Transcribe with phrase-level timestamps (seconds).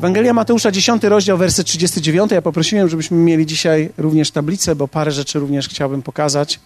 [0.00, 2.30] Ewangelia Mateusza, 10 rozdział, werset 39.
[2.30, 6.60] Ja poprosiłem, żebyśmy mieli dzisiaj również tablicę, bo parę rzeczy również chciałbym pokazać.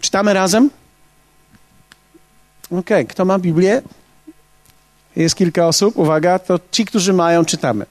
[0.00, 0.70] Czytamy razem?
[2.70, 3.82] Ok, kto ma Biblię?
[5.16, 5.96] Jest kilka osób.
[5.96, 7.86] Uwaga, to ci, którzy mają, czytamy.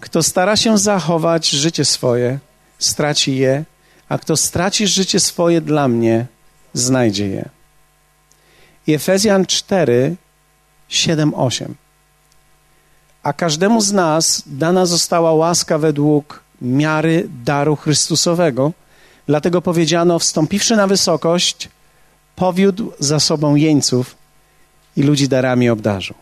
[0.00, 2.38] Kto stara się zachować życie swoje,
[2.78, 3.64] straci je,
[4.08, 6.26] a kto straci życie swoje dla mnie,
[6.72, 7.48] znajdzie je.
[8.86, 10.16] I Efezjan 4,
[10.88, 11.74] 7, 8.
[13.22, 18.72] A każdemu z nas dana została łaska według miary daru Chrystusowego.
[19.26, 21.68] Dlatego powiedziano, wstąpiwszy na wysokość,
[22.36, 24.16] powiódł za sobą jeńców
[24.96, 26.14] i ludzi darami obdarzył.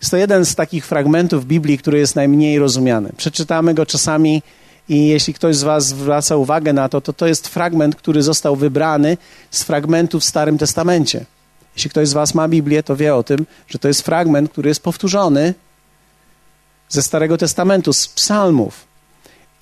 [0.00, 3.12] Jest to jeden z takich fragmentów Biblii, który jest najmniej rozumiany.
[3.16, 4.42] Przeczytamy go czasami
[4.88, 8.56] i jeśli ktoś z Was zwraca uwagę na to, to to jest fragment, który został
[8.56, 9.16] wybrany
[9.50, 11.24] z fragmentów w Starym Testamencie.
[11.76, 14.68] Jeśli ktoś z Was ma Biblię, to wie o tym, że to jest fragment, który
[14.68, 15.54] jest powtórzony
[16.88, 18.86] ze Starego Testamentu, z psalmów.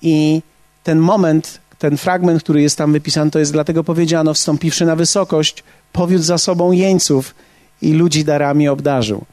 [0.01, 0.41] I
[0.83, 5.63] ten moment, ten fragment, który jest tam wypisany, to jest dlatego powiedziano, wstąpiwszy na wysokość,
[5.93, 7.35] powiódł za sobą jeńców
[7.81, 9.25] i ludzi darami obdarzył.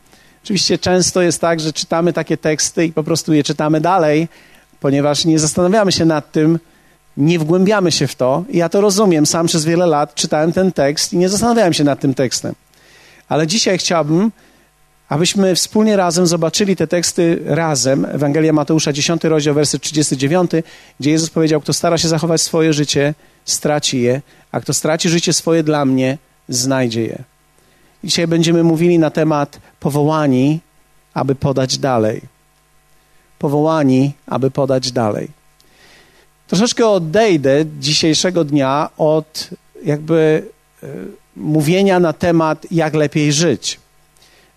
[0.44, 4.28] Oczywiście często jest tak, że czytamy takie teksty i po prostu je czytamy dalej,
[4.80, 6.58] ponieważ nie zastanawiamy się nad tym,
[7.16, 8.44] nie wgłębiamy się w to.
[8.52, 9.26] Ja to rozumiem.
[9.26, 12.54] Sam przez wiele lat czytałem ten tekst i nie zastanawiałem się nad tym tekstem.
[13.28, 14.32] Ale dzisiaj chciałbym,
[15.08, 18.04] abyśmy wspólnie razem zobaczyli te teksty razem.
[18.04, 20.50] Ewangelia Mateusza, 10 rozdział, werset 39,
[21.00, 25.32] gdzie Jezus powiedział, kto stara się zachować swoje życie, straci je, a kto straci życie
[25.32, 26.18] swoje dla mnie,
[26.48, 27.24] znajdzie je.
[28.04, 30.60] Dzisiaj będziemy mówili na temat powołani,
[31.14, 32.20] aby podać dalej.
[33.38, 35.28] Powołani, aby podać dalej.
[36.46, 39.50] Troszeczkę odejdę dzisiejszego dnia od
[39.84, 40.42] jakby
[40.82, 40.86] y,
[41.36, 43.80] mówienia na temat, jak lepiej żyć.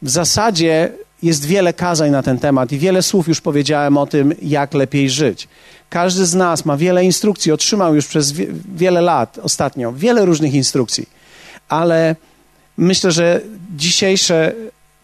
[0.02, 0.92] W zasadzie
[1.24, 5.10] jest wiele kazań na ten temat i wiele słów już powiedziałem o tym, jak lepiej
[5.10, 5.48] żyć.
[5.90, 8.32] Każdy z nas ma wiele instrukcji, otrzymał już przez
[8.76, 11.10] wiele lat ostatnio wiele różnych instrukcji,
[11.70, 12.16] ale
[12.78, 13.42] myślę, że
[13.76, 14.54] dzisiejsze,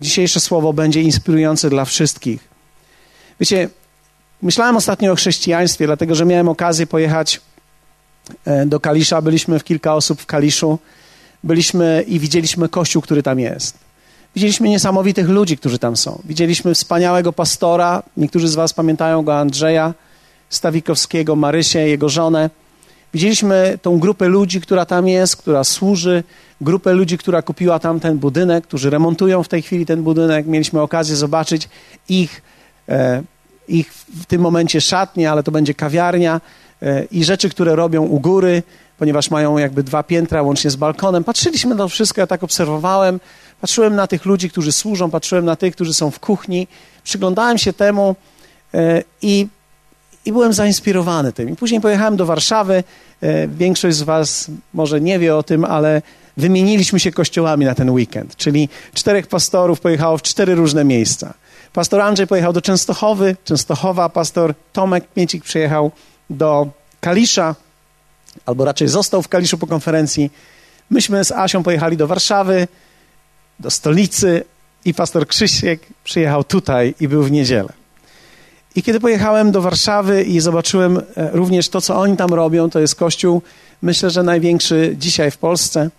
[0.01, 2.47] dzisiejsze słowo będzie inspirujące dla wszystkich.
[3.39, 3.69] Wiecie,
[4.41, 7.41] myślałem ostatnio o chrześcijaństwie, dlatego że miałem okazję pojechać
[8.45, 9.21] e, do Kalisza.
[9.21, 10.79] Byliśmy w kilka osób w Kaliszu.
[11.45, 13.77] Byliśmy i widzieliśmy kościół, który tam jest.
[14.35, 16.21] Widzieliśmy niesamowitych ludzi, którzy tam są.
[16.25, 18.03] Widzieliśmy wspaniałego pastora.
[18.17, 19.93] Niektórzy z Was pamiętają go, Andrzeja
[20.49, 22.49] Stawikowskiego, Marysię, jego żonę.
[23.13, 26.23] Widzieliśmy tą grupę ludzi, która tam jest, która służy,
[26.61, 30.45] grupę ludzi, która kupiła tam ten budynek, którzy remontują w tej chwili ten budynek.
[30.47, 31.69] Mieliśmy okazję zobaczyć
[32.09, 32.41] ich,
[32.89, 33.23] e,
[33.67, 36.41] ich w tym momencie szatnie, ale to będzie kawiarnia
[36.81, 38.63] e, i rzeczy, które robią u góry,
[38.97, 41.23] ponieważ mają jakby dwa piętra łącznie z balkonem.
[41.23, 43.19] Patrzyliśmy na to wszystko, ja tak obserwowałem.
[43.61, 46.67] Patrzyłem na tych ludzi, którzy służą, patrzyłem na tych, którzy są w kuchni.
[47.03, 48.15] Przyglądałem się temu
[48.73, 49.47] e, i
[50.25, 51.49] i byłem zainspirowany tym.
[51.49, 52.83] I później pojechałem do Warszawy.
[53.21, 56.01] E, większość z Was może nie wie o tym, ale
[56.37, 58.35] wymieniliśmy się kościołami na ten weekend.
[58.35, 61.33] Czyli czterech pastorów pojechało w cztery różne miejsca.
[61.73, 65.91] Pastor Andrzej pojechał do Częstochowy, Częstochowa, pastor Tomek Miecik przyjechał
[66.29, 66.67] do
[67.01, 67.55] Kalisza,
[68.45, 70.31] albo raczej został w Kaliszu po konferencji.
[70.89, 72.67] Myśmy z Asią pojechali do Warszawy,
[73.59, 74.43] do stolicy
[74.85, 77.73] i pastor Krzysiek przyjechał tutaj i był w niedzielę.
[78.75, 81.03] I kiedy pojechałem do Warszawy i zobaczyłem e,
[81.33, 83.41] również to, co oni tam robią, to jest kościół,
[83.81, 85.89] myślę, że największy dzisiaj w Polsce.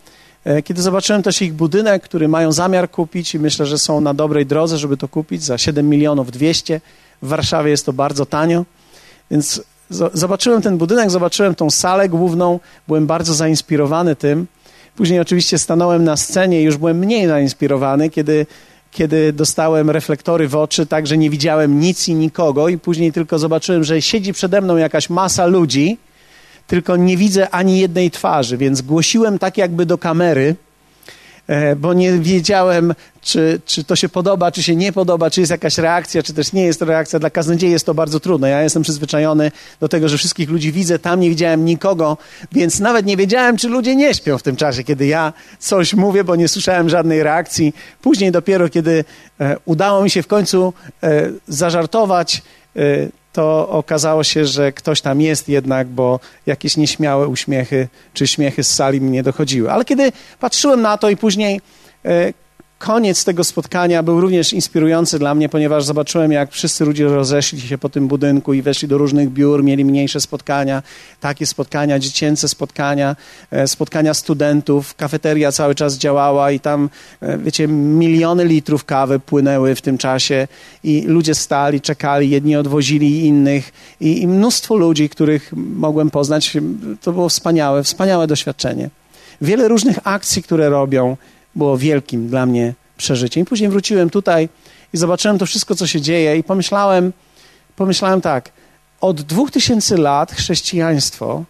[0.45, 4.15] E, kiedy zobaczyłem też ich budynek, który mają zamiar kupić i myślę, że są na
[4.15, 6.81] dobrej drodze, żeby to kupić za 7 milionów 200.
[7.23, 8.65] W Warszawie jest to bardzo tanio.
[9.31, 14.47] Więc zobaczyłem ten budynek, zobaczyłem tą salę główną, byłem bardzo zainspirowany tym.
[14.97, 18.47] Później oczywiście stanąłem na scenie i już byłem mniej zainspirowany, kiedy
[18.91, 23.39] kiedy dostałem reflektory w oczy, tak że nie widziałem nic i nikogo, i później tylko
[23.39, 25.99] zobaczyłem, że siedzi przede mną jakaś masa ludzi,
[26.67, 30.55] tylko nie widzę ani jednej twarzy, więc głosiłem tak jakby do kamery
[31.77, 35.79] bo nie wiedziałem, czy, czy to się podoba, czy się nie podoba, czy jest jakaś
[35.79, 37.19] reakcja, czy też nie jest to reakcja.
[37.19, 38.51] Dla kaznodziei jest to bardzo trudne.
[38.51, 42.19] Ja jestem przyzwyczajony do tego, że wszystkich ludzi widzę, tam nie widziałem nikogo,
[42.53, 46.25] więc nawet nie wiedziałem, czy ludzie nie śpią w tym czasie, kiedy ja coś mówię,
[46.25, 47.75] bo nie słyszałem żadnej reakcji.
[48.03, 49.05] Później dopiero, kiedy
[49.41, 50.73] e, udało mi się w końcu
[51.03, 52.43] e, zażartować,
[53.37, 58.73] to okazało się, że ktoś tam jest jednak, bo jakieś nieśmiałe uśmiechy czy śmiechy z
[58.75, 59.71] sali mi nie dochodziły.
[59.71, 61.61] Ale kiedy patrzyłem na to i później
[62.05, 62.33] e,
[62.79, 67.79] koniec tego spotkania był również inspirujący dla mnie, ponieważ zobaczyłem, jak wszyscy ludzie rozeszli się
[67.79, 70.83] po tym budynku i weszli do różnych biur, mieli mniejsze spotkania,
[71.21, 73.17] takie spotkania, dziecięce spotkania,
[73.51, 74.95] e, spotkania studentów.
[74.95, 76.91] Kafeteria cały czas działała i tam,
[77.21, 80.49] e, wiecie, miliony litrów kawy płynęły w tym czasie
[80.85, 86.57] i ludzie stali, czekali, jedni odwozili innych i, i mnóstwo ludzi, których mogłem poznać.
[87.03, 88.91] To było wspaniałe, wspaniałe doświadczenie.
[89.41, 91.17] Wiele różnych akcji, które robią,
[91.57, 93.43] było wielkim dla mnie przeżyciem.
[93.43, 94.49] I później wróciłem tutaj
[94.93, 97.13] i zobaczyłem to wszystko, co się dzieje i pomyślałem,
[97.77, 98.53] pomyślałem tak,
[99.01, 101.45] od dwóch tysięcy lat chrześcijaństwo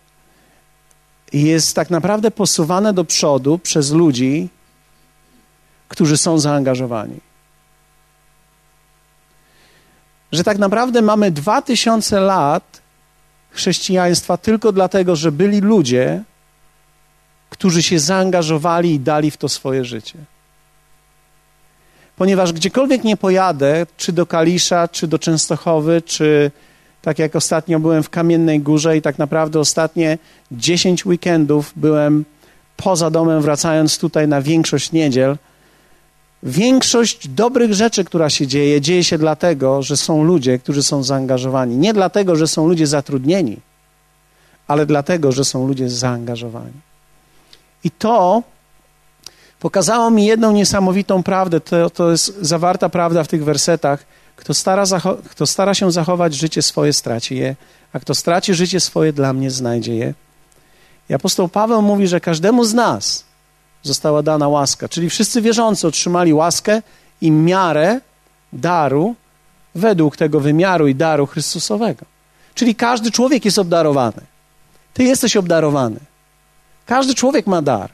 [1.32, 4.48] jest tak naprawdę posuwane do przodu przez ludzi,
[5.88, 7.20] którzy są zaangażowani.
[10.32, 12.80] Że tak naprawdę mamy dwa tysiące lat
[13.50, 16.24] chrześcijaństwa tylko dlatego, że byli ludzie,
[17.58, 20.18] którzy się zaangażowali i dali w to swoje życie.
[22.16, 26.50] Ponieważ gdziekolwiek nie pojadę, czy do Kalisza, czy do Częstochowy, czy
[27.02, 30.18] tak jak ostatnio byłem w Kamiennej Górze i tak naprawdę ostatnie
[30.52, 32.24] 10 weekendów byłem
[32.76, 35.36] poza domem, wracając tutaj na większość niedziel.
[36.42, 41.76] Większość dobrych rzeczy, która się dzieje, dzieje się dlatego, że są ludzie, którzy są zaangażowani.
[41.76, 43.56] Nie dlatego, że są ludzie zatrudnieni,
[44.68, 46.86] ale dlatego, że są ludzie zaangażowani.
[47.86, 48.42] I to
[49.60, 51.60] pokazało mi jedną niesamowitą prawdę.
[51.60, 54.04] To, to jest zawarta prawda w tych wersetach.
[54.36, 54.84] Kto stara,
[55.30, 57.56] kto stara się zachować życie swoje, straci je,
[57.92, 60.14] a kto straci życie swoje, dla mnie znajdzie je.
[61.10, 63.24] I apostoł Paweł mówi, że każdemu z nas
[63.82, 66.82] została dana łaska, czyli wszyscy wierzący otrzymali łaskę
[67.20, 68.00] i miarę
[68.52, 69.14] daru
[69.74, 72.04] według tego wymiaru i daru Chrystusowego.
[72.54, 74.22] Czyli każdy człowiek jest obdarowany.
[74.94, 76.00] Ty jesteś obdarowany.
[76.86, 77.90] Każdy człowiek ma dar.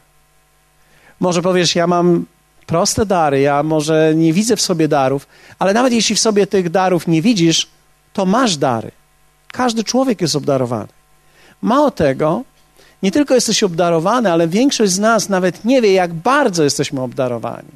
[1.20, 2.26] Może powiesz, ja mam
[2.66, 5.26] proste dary, ja może nie widzę w sobie darów,
[5.58, 7.68] ale nawet jeśli w sobie tych darów nie widzisz,
[8.12, 8.90] to masz dary.
[9.52, 10.88] Każdy człowiek jest obdarowany.
[11.62, 12.42] Mało tego,
[13.02, 17.72] nie tylko jesteś obdarowany, ale większość z nas nawet nie wie, jak bardzo jesteśmy obdarowani.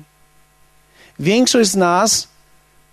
[1.21, 2.29] Większość z nas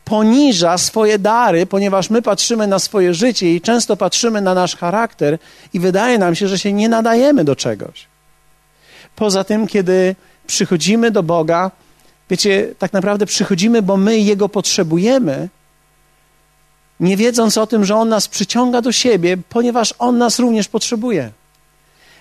[0.05, 5.37] poniża swoje dary, ponieważ my patrzymy na swoje życie i często patrzymy na nasz charakter
[5.73, 8.12] i wydaje nam się, że się nie nadajemy do czegoś.
[9.15, 10.15] Poza tym, kiedy
[10.47, 11.71] przychodzimy do Boga,
[12.29, 15.49] wiecie, tak naprawdę przychodzimy, bo my Jego potrzebujemy,
[16.99, 21.31] nie wiedząc o tym, że On nas przyciąga do siebie, ponieważ On nas również potrzebuje.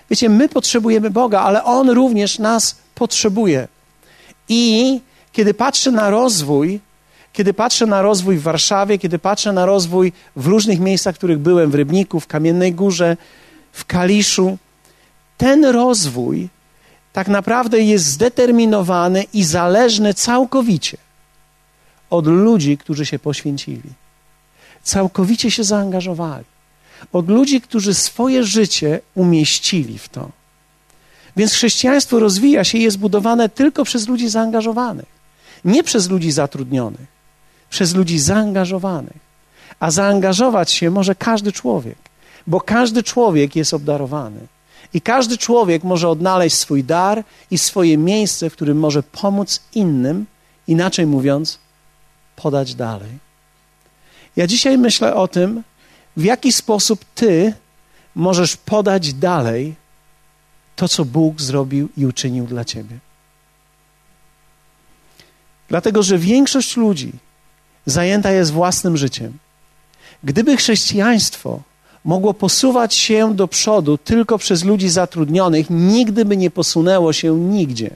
[0.09, 3.67] Wiecie, my potrzebujemy Boga, ale On również nas potrzebuje.
[4.49, 5.01] I
[5.31, 6.79] kiedy patrzę na rozwój,
[7.33, 11.39] kiedy patrzę na rozwój w Warszawie, kiedy patrzę na rozwój w różnych miejscach, w których
[11.39, 13.17] byłem, w Rybniku, w Kamiennej Górze,
[13.71, 14.57] w Kaliszu,
[15.37, 16.49] ten rozwój
[17.13, 20.97] tak naprawdę jest zdeterminowany i zależny całkowicie
[22.09, 23.89] od ludzi, którzy się poświęcili,
[24.83, 26.45] całkowicie się zaangażowali,
[27.13, 30.29] od ludzi, którzy swoje życie umieścili w to.
[31.37, 35.05] Więc chrześcijaństwo rozwija się i jest budowane tylko przez ludzi zaangażowanych,
[35.65, 37.07] nie przez ludzi zatrudnionych,
[37.69, 39.23] przez ludzi zaangażowanych.
[39.79, 41.97] A zaangażować się może każdy człowiek,
[42.47, 44.39] bo każdy człowiek jest obdarowany.
[44.93, 50.25] I każdy człowiek może odnaleźć swój dar i swoje miejsce, w którym może pomóc innym,
[50.67, 51.59] inaczej mówiąc,
[52.35, 53.09] podać dalej.
[54.35, 55.63] Ja dzisiaj myślę o tym,
[56.17, 57.53] w jaki sposób ty
[58.15, 59.75] możesz podać dalej
[60.75, 62.99] to, co Bóg zrobił i uczynił dla ciebie.
[65.69, 67.11] Dlatego, że większość ludzi
[67.85, 69.37] zajęta jest własnym życiem.
[70.23, 71.61] Gdyby chrześcijaństwo
[72.05, 77.89] mogło posuwać się do przodu tylko przez ludzi zatrudnionych, nigdy by nie posunęło się nigdzie.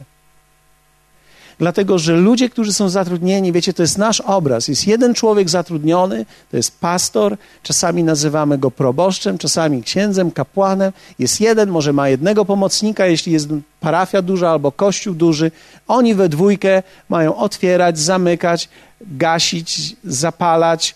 [1.60, 4.68] Dlatego, że ludzie, którzy są zatrudnieni, wiecie, to jest nasz obraz.
[4.68, 10.92] Jest jeden człowiek zatrudniony, to jest pastor, czasami nazywamy go proboszczem, czasami księdzem, kapłanem.
[11.20, 13.48] Jest jeden, może ma jednego pomocnika, jeśli jest
[13.80, 15.52] parafia duża albo kościół duży.
[15.88, 18.70] Oni we dwójkę mają otwierać, zamykać,
[19.02, 20.96] gasić, zapalać,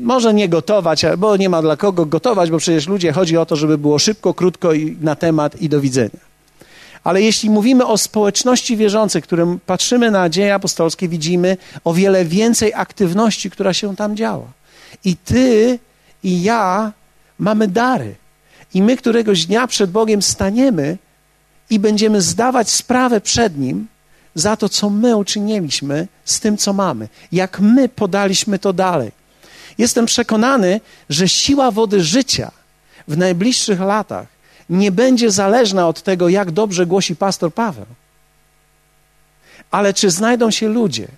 [0.00, 3.56] może nie gotować, bo nie ma dla kogo gotować, bo przecież ludzie chodzi o to,
[3.56, 6.26] żeby było szybko, krótko i na temat i do widzenia.
[7.04, 12.74] Ale jeśli mówimy o społeczności wierzącej, którym patrzymy na dzieje apostolskie, widzimy o wiele więcej
[12.74, 14.46] aktywności, która się tam działa.
[15.04, 15.78] I ty
[16.22, 16.92] i ja
[17.38, 18.14] mamy dary.
[18.74, 20.98] I my któregoś dnia przed Bogiem staniemy
[21.70, 23.86] i będziemy zdawać sprawę przed Nim
[24.34, 27.08] za to, co my uczyniliśmy z tym, co mamy.
[27.32, 29.12] Jak my podaliśmy to dalej.
[29.78, 30.80] Jestem przekonany,
[31.10, 32.50] że siła wody życia
[33.08, 34.26] w najbliższych latach
[34.70, 37.86] nie będzie zależna od tego, jak dobrze głosi pastor Paweł.
[39.70, 41.08] Ale czy znajdą się ludzie?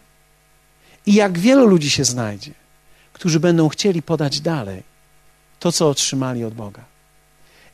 [1.06, 2.52] I jak wielu ludzi się znajdzie,
[3.12, 4.82] którzy będą chcieli podać dalej
[5.60, 6.84] to, co otrzymali od Boga?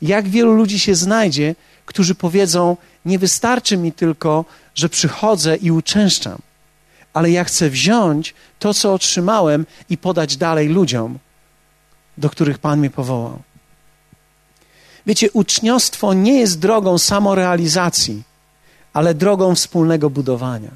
[0.01, 6.39] Jak wielu ludzi się znajdzie, którzy powiedzą: Nie wystarczy mi tylko, że przychodzę i uczęszczam,
[7.15, 11.19] ale ja chcę wziąć to, co otrzymałem i podać dalej ludziom,
[12.17, 13.39] do których Pan mnie powołał.
[15.05, 18.23] Wiecie, uczniostwo nie jest drogą samorealizacji,
[18.93, 20.71] ale drogą wspólnego budowania.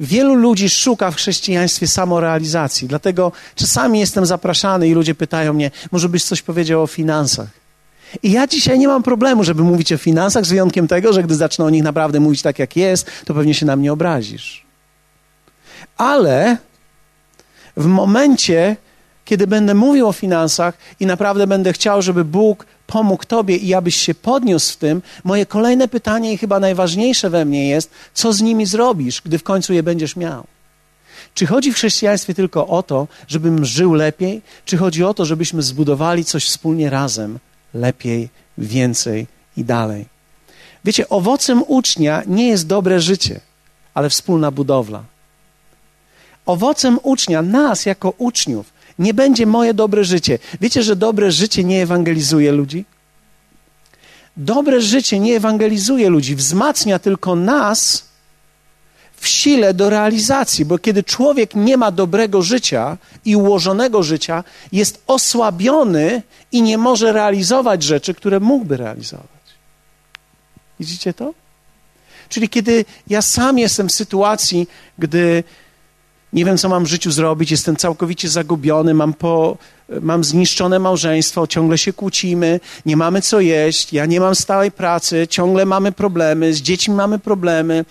[0.00, 6.08] Wielu ludzi szuka w chrześcijaństwie samorealizacji, dlatego czasami jestem zapraszany i ludzie pytają mnie, może
[6.08, 7.48] byś coś powiedział o finansach.
[8.22, 11.34] I ja dzisiaj nie mam problemu, żeby mówić o finansach, z wyjątkiem tego, że gdy
[11.34, 14.71] zacznę o nich naprawdę mówić tak, jak jest, to pewnie się na mnie obrazisz.
[16.02, 16.56] Ale
[17.76, 18.76] w momencie,
[19.24, 23.96] kiedy będę mówił o finansach i naprawdę będę chciał, żeby Bóg pomógł Tobie i abyś
[23.96, 28.40] się podniósł w tym, moje kolejne pytanie i chyba najważniejsze we mnie jest, co z
[28.40, 30.44] nimi zrobisz, gdy w końcu je będziesz miał?
[31.34, 35.62] Czy chodzi w chrześcijaństwie tylko o to, żebym żył lepiej, czy chodzi o to, żebyśmy
[35.62, 37.38] zbudowali coś wspólnie razem,
[37.74, 38.28] lepiej,
[38.58, 40.06] więcej i dalej?
[40.84, 43.40] Wiecie, owocem ucznia nie jest dobre życie,
[43.94, 45.11] ale wspólna budowla.
[46.46, 50.38] Owocem ucznia, nas jako uczniów, nie będzie moje dobre życie.
[50.60, 52.84] Wiecie, że dobre życie nie ewangelizuje ludzi?
[54.36, 58.04] Dobre życie nie ewangelizuje ludzi, wzmacnia tylko nas
[59.16, 65.02] w sile do realizacji, bo kiedy człowiek nie ma dobrego życia i ułożonego życia, jest
[65.06, 66.22] osłabiony
[66.52, 69.26] i nie może realizować rzeczy, które mógłby realizować.
[70.80, 71.34] Widzicie to?
[72.28, 74.68] Czyli kiedy ja sam jestem w sytuacji,
[74.98, 75.44] gdy
[76.32, 79.56] nie wiem, co mam w życiu zrobić, jestem całkowicie zagubiony, mam, po,
[80.00, 85.26] mam zniszczone małżeństwo, ciągle się kłócimy, nie mamy co jeść, ja nie mam stałej pracy,
[85.30, 87.84] ciągle mamy problemy, z dziećmi mamy problemy,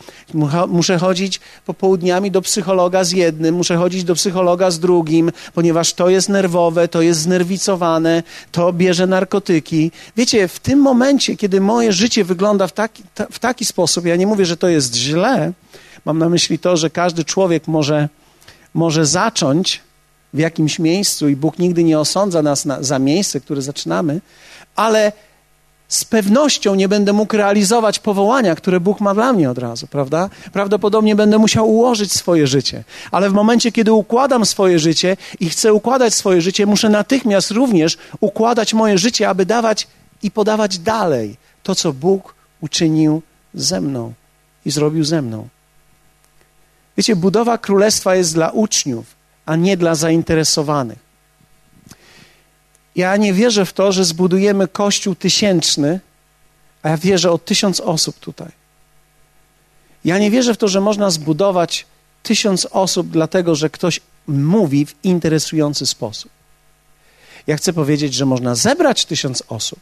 [0.68, 6.10] muszę chodzić popołudniami do psychologa z jednym, muszę chodzić do psychologa z drugim, ponieważ to
[6.10, 9.92] jest nerwowe, to jest znerwicowane, to bierze narkotyki.
[10.18, 14.28] Wiecie, w tym momencie, kiedy moje życie wygląda w taki, w taki sposób, ja nie
[14.28, 15.52] mówię, że to jest źle,
[16.06, 18.10] mam na myśli to, że każdy człowiek może
[18.74, 19.82] może zacząć
[20.34, 24.22] w jakimś miejscu i Bóg nigdy nie osądza nas na, za miejsce, które zaczynamy,
[24.76, 25.12] ale
[25.88, 30.30] z pewnością nie będę mógł realizować powołania, które Bóg ma dla mnie od razu, prawda?
[30.54, 35.74] Prawdopodobnie będę musiał ułożyć swoje życie, ale w momencie, kiedy układam swoje życie i chcę
[35.74, 39.88] układać swoje życie, muszę natychmiast również układać moje życie, aby dawać
[40.24, 43.22] i podawać dalej to, co Bóg uczynił
[43.54, 44.14] ze mną
[44.66, 45.48] i zrobił ze mną.
[46.98, 49.06] Wiecie, budowa królestwa jest dla uczniów,
[49.46, 51.00] a nie dla zainteresowanych.
[52.96, 56.00] Ja nie wierzę w to, że zbudujemy kościół tysięczny,
[56.84, 58.52] a ja wierzę o tysiąc osób tutaj.
[60.06, 61.86] Ja nie wierzę w to, że można zbudować
[62.24, 66.32] tysiąc osób, dlatego że ktoś mówi w interesujący sposób.
[67.48, 69.80] Ja chcę powiedzieć, że można zebrać tysiąc osób,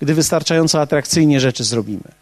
[0.00, 2.12] gdy wystarczająco atrakcyjnie rzeczy zrobimy.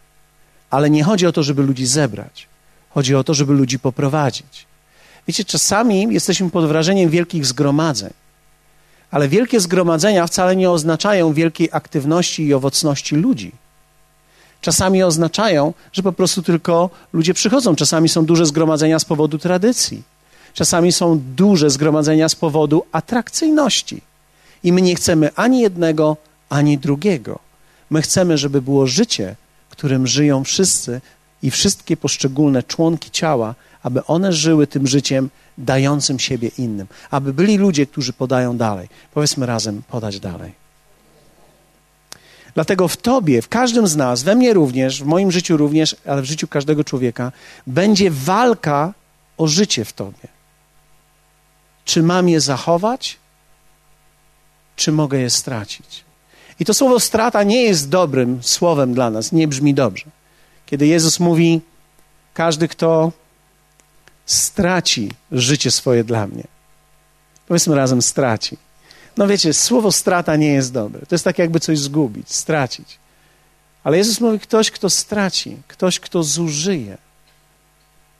[0.69, 2.47] Ale nie chodzi o to, żeby ludzi zebrać.
[2.93, 4.65] Chodzi o to, żeby ludzi poprowadzić.
[5.27, 8.09] Wiecie, czasami jesteśmy pod wrażeniem wielkich zgromadzeń,
[9.11, 13.51] ale wielkie zgromadzenia wcale nie oznaczają wielkiej aktywności i owocności ludzi.
[14.61, 17.75] Czasami oznaczają, że po prostu tylko ludzie przychodzą.
[17.75, 20.03] Czasami są duże zgromadzenia z powodu tradycji.
[20.53, 24.01] Czasami są duże zgromadzenia z powodu atrakcyjności.
[24.63, 26.17] I my nie chcemy ani jednego,
[26.49, 27.39] ani drugiego.
[27.89, 29.35] My chcemy, żeby było życie,
[29.69, 31.01] którym żyją wszyscy
[31.43, 37.57] i wszystkie poszczególne członki ciała, aby one żyły tym życiem dającym siebie innym, aby byli
[37.57, 38.87] ludzie, którzy podają dalej.
[39.13, 40.61] Powiedzmy razem, podać dalej.
[42.53, 46.21] Dlatego w Tobie, w każdym z nas, we mnie również, w moim życiu również, ale
[46.21, 47.31] w życiu każdego człowieka,
[47.67, 48.93] będzie walka
[49.37, 50.27] o życie w Tobie.
[51.85, 53.17] Czy mam je zachować,
[54.75, 56.03] czy mogę je stracić?
[56.59, 60.05] I to słowo strata nie jest dobrym słowem dla nas, nie brzmi dobrze.
[60.71, 61.61] Kiedy Jezus mówi:
[62.33, 63.11] Każdy, kto
[64.25, 66.43] straci życie swoje dla mnie,
[67.47, 68.57] powiedzmy razem straci.
[69.17, 71.05] No wiecie, słowo strata nie jest dobre.
[71.05, 72.99] To jest tak, jakby coś zgubić, stracić.
[73.83, 76.97] Ale Jezus mówi: ktoś, kto straci, ktoś, kto zużyje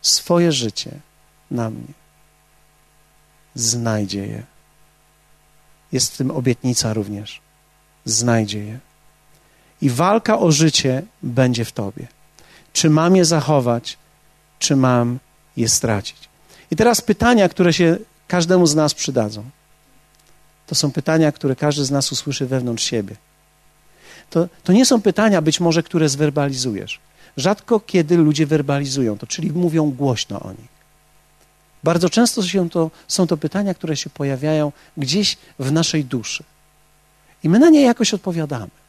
[0.01, 0.91] swoje życie
[1.51, 1.93] na mnie,
[3.55, 4.43] znajdzie je.
[5.91, 7.41] Jest w tym obietnica również.
[8.05, 8.79] Znajdzie je.
[9.81, 12.07] I walka o życie będzie w tobie.
[12.73, 13.97] Czy mam je zachować,
[14.59, 15.19] czy mam
[15.57, 16.17] je stracić?
[16.71, 17.97] I teraz pytania, które się
[18.27, 19.43] każdemu z nas przydadzą.
[20.67, 23.15] To są pytania, które każdy z nas usłyszy wewnątrz siebie.
[24.29, 26.99] To, to nie są pytania być może, które zwerbalizujesz.
[27.37, 30.71] rzadko kiedy ludzie werbalizują to, czyli mówią głośno o nich.
[31.83, 36.43] Bardzo często to, są to pytania, które się pojawiają gdzieś w naszej duszy.
[37.43, 38.80] I my na nie jakoś odpowiadamy.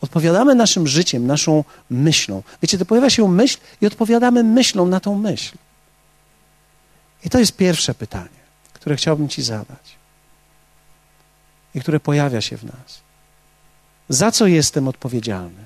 [0.00, 2.42] Odpowiadamy naszym życiem, naszą myślą.
[2.62, 5.56] Wiecie, to pojawia się myśl i odpowiadamy myślą na tą myśl.
[7.24, 8.40] I to jest pierwsze pytanie,
[8.72, 9.96] które chciałbym Ci zadać
[11.74, 13.00] i które pojawia się w nas.
[14.08, 15.64] Za co jestem odpowiedzialny,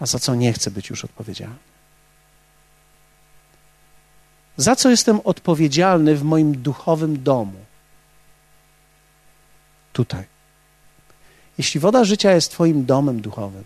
[0.00, 1.68] a za co nie chcę być już odpowiedzialny?
[4.56, 7.64] Za co jestem odpowiedzialny w moim duchowym domu?
[9.92, 10.37] Tutaj.
[11.58, 13.64] Jeśli woda życia jest Twoim domem duchowym,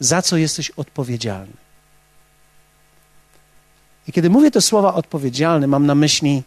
[0.00, 1.52] za co jesteś odpowiedzialny?
[4.08, 6.42] I kiedy mówię te słowa odpowiedzialny, mam na myśli,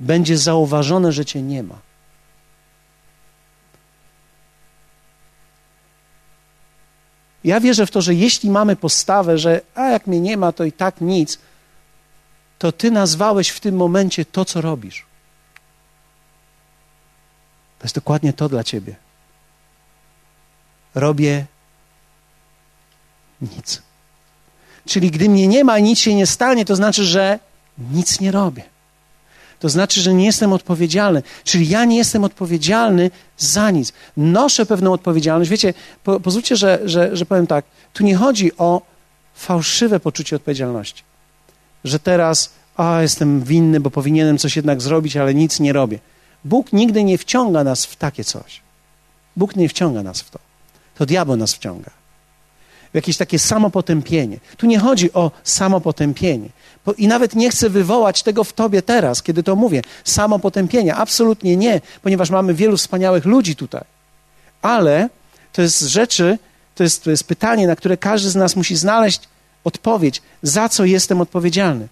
[0.00, 1.78] będzie zauważone, że Cię nie ma.
[7.44, 10.64] Ja wierzę w to, że jeśli mamy postawę, że a jak mnie nie ma, to
[10.64, 11.38] i tak nic,
[12.58, 15.06] to Ty nazwałeś w tym momencie to, co robisz.
[17.78, 19.07] To jest dokładnie to dla Ciebie.
[20.98, 21.46] Robię
[23.42, 23.82] nic.
[24.86, 27.38] Czyli gdy mnie nie ma i nic się nie stanie, to znaczy, że
[27.78, 28.62] nic nie robię.
[29.60, 31.22] To znaczy, że nie jestem odpowiedzialny.
[31.44, 33.92] Czyli ja nie jestem odpowiedzialny za nic.
[34.16, 35.50] Noszę pewną odpowiedzialność.
[35.50, 35.74] Wiecie,
[36.04, 37.64] po, pozwólcie, że, że, że powiem tak.
[37.92, 38.82] Tu nie chodzi o
[39.34, 41.02] fałszywe poczucie odpowiedzialności.
[41.84, 45.98] Że teraz, a jestem winny, bo powinienem coś jednak zrobić, ale nic nie robię.
[46.44, 48.60] Bóg nigdy nie wciąga nas w takie coś.
[49.36, 50.47] Bóg nie wciąga nas w to.
[50.98, 51.90] To diabeł nas wciąga
[52.92, 54.38] w jakieś takie samopotępienie.
[54.56, 56.48] Tu nie chodzi o samopotępienie.
[56.98, 59.82] I nawet nie chcę wywołać tego w tobie teraz, kiedy to mówię.
[60.04, 60.96] Samopotępienia.
[60.96, 63.84] Absolutnie nie, ponieważ mamy wielu wspaniałych ludzi tutaj.
[64.62, 65.08] Ale
[65.52, 66.38] to jest rzeczy,
[66.74, 69.20] to jest, to jest pytanie, na które każdy z nas musi znaleźć
[69.64, 71.88] odpowiedź, za co jestem odpowiedzialny.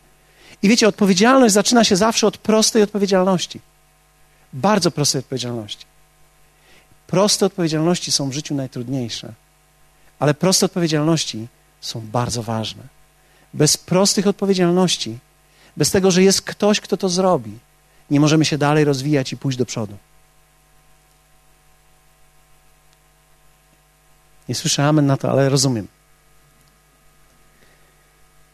[0.62, 3.60] I wiecie, odpowiedzialność zaczyna się zawsze od prostej odpowiedzialności.
[4.52, 5.86] Bardzo prostej odpowiedzialności.
[7.06, 9.32] Proste odpowiedzialności są w życiu najtrudniejsze.
[10.18, 11.48] Ale proste odpowiedzialności
[11.80, 12.82] są bardzo ważne.
[13.54, 15.18] Bez prostych odpowiedzialności,
[15.76, 17.58] bez tego, że jest ktoś, kto to zrobi,
[18.10, 19.96] nie możemy się dalej rozwijać i pójść do przodu.
[24.48, 25.88] Nie słyszę amen na to, ale rozumiem.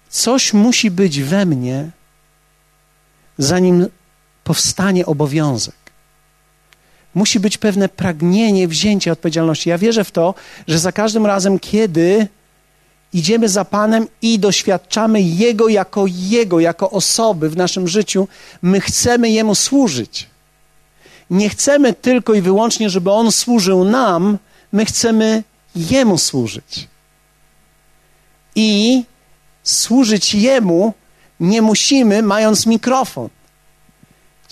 [0.09, 1.91] Coś musi być we mnie,
[3.39, 3.89] zanim
[4.45, 5.82] powstanie obowiązek
[7.15, 9.71] musi być pewne pragnienie wzięcia odpowiedzialności.
[9.71, 10.35] Ja wierzę w to,
[10.69, 12.29] że za każdym razem, kiedy
[13.13, 18.29] idziemy za Panem i doświadczamy Jego jako Jego, jako osoby w naszym życiu,
[18.63, 20.27] my chcemy Jemu służyć.
[21.31, 24.39] Nie chcemy tylko i wyłącznie, żeby On służył nam,
[24.73, 25.43] my chcemy
[25.77, 26.89] Jemu służyć.
[28.55, 29.03] I
[29.63, 30.95] służyć Jemu
[31.41, 33.29] nie musimy, mając mikrofon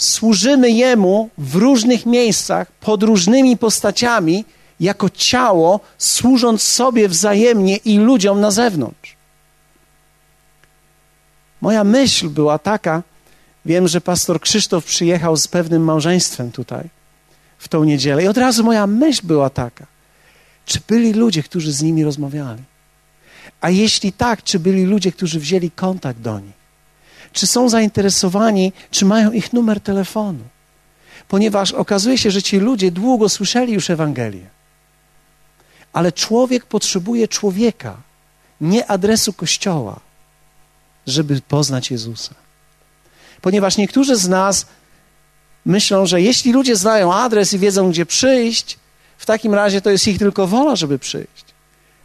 [0.02, 4.44] służymy Jemu w różnych miejscach, pod różnymi postaciami,
[4.80, 9.16] jako ciało, służąc sobie wzajemnie i ludziom na zewnątrz.
[11.60, 13.02] Moja myśl była taka,
[13.64, 16.88] wiem, że pastor Krzysztof przyjechał z pewnym małżeństwem tutaj
[17.58, 19.86] w tą niedzielę i od razu moja myśl była taka,
[20.66, 22.62] czy byli ludzie, którzy z nimi rozmawiali?
[23.60, 26.59] A jeśli tak, czy byli ludzie, którzy wzięli kontakt do nich?
[27.32, 30.44] Czy są zainteresowani, czy mają ich numer telefonu.
[31.28, 34.46] Ponieważ okazuje się, że ci ludzie długo słyszeli już Ewangelię.
[35.92, 37.96] Ale człowiek potrzebuje człowieka,
[38.60, 40.00] nie adresu kościoła,
[41.06, 42.34] żeby poznać Jezusa.
[43.40, 44.66] Ponieważ niektórzy z nas
[45.66, 48.78] myślą, że jeśli ludzie znają adres i wiedzą, gdzie przyjść,
[49.18, 51.44] w takim razie to jest ich tylko wola, żeby przyjść.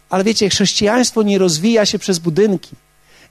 [0.10, 2.76] Ale wiecie, chrześcijaństwo nie rozwija się przez budynki.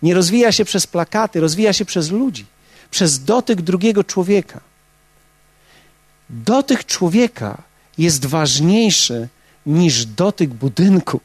[0.05, 2.47] Nie rozwija się przez plakaty, rozwija się przez ludzi,
[2.90, 4.61] przez dotyk drugiego człowieka.
[6.31, 7.62] Dotyk człowieka
[7.99, 9.29] jest ważniejszy
[9.67, 11.21] niż dotyk budynku,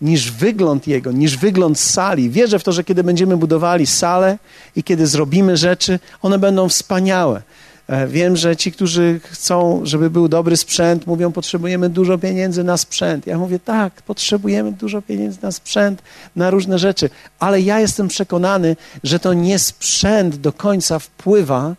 [0.00, 2.30] niż wygląd jego, niż wygląd sali.
[2.30, 4.38] Wierzę w to, że kiedy będziemy budowali salę
[4.76, 7.42] i kiedy zrobimy rzeczy, one będą wspaniałe.
[7.88, 12.76] E, wiem, że ci, którzy chcą, żeby był dobry sprzęt, mówią, potrzebujemy dużo pieniędzy na
[12.76, 13.26] sprzęt.
[13.26, 16.02] Ja mówię, tak, potrzebujemy dużo pieniędzy na sprzęt,
[16.36, 21.74] na różne rzeczy, ale ja jestem przekonany, że to nie sprzęt do końca wpływa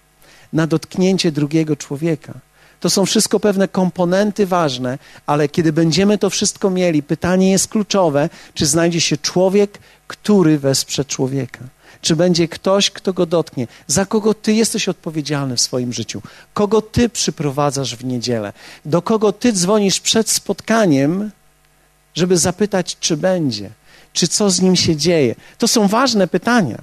[0.53, 2.33] na dotknięcie drugiego człowieka.
[2.79, 8.29] To są wszystko pewne komponenty ważne, ale kiedy będziemy to wszystko mieli, pytanie jest kluczowe,
[8.53, 11.59] czy znajdzie się człowiek, który wesprze człowieka
[12.05, 13.67] czy będzie ktoś, kto go dotknie.
[13.87, 16.21] Za kogo ty jesteś odpowiedzialny w swoim życiu?
[16.53, 18.53] Kogo ty przyprowadzasz w niedzielę?
[18.85, 21.31] Do kogo ty dzwonisz przed spotkaniem,
[22.15, 23.69] żeby zapytać, czy będzie?
[24.15, 25.35] czy co z nim się dzieje?
[25.57, 26.81] To są ważne pytania.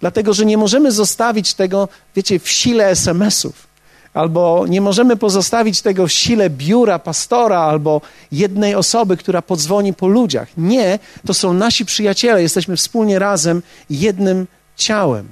[0.00, 3.66] Dlatego, że nie możemy zostawić tego, wiecie, w sile SMS-ów.
[4.14, 8.00] Albo nie możemy pozostawić tego w sile biura pastora albo
[8.32, 10.48] jednej osoby, która podzwoni po ludziach.
[10.56, 14.46] Nie, to są nasi przyjaciele, jesteśmy wspólnie razem jednym
[14.76, 15.28] ciałem.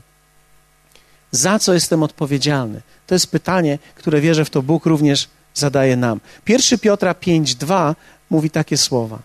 [1.30, 2.80] Za co jestem odpowiedzialny?
[3.06, 6.20] To jest pytanie, które wierzę w to Bóg również zadaje nam.
[6.48, 7.94] 1 Piotra 5:2
[8.30, 9.18] mówi takie słowa.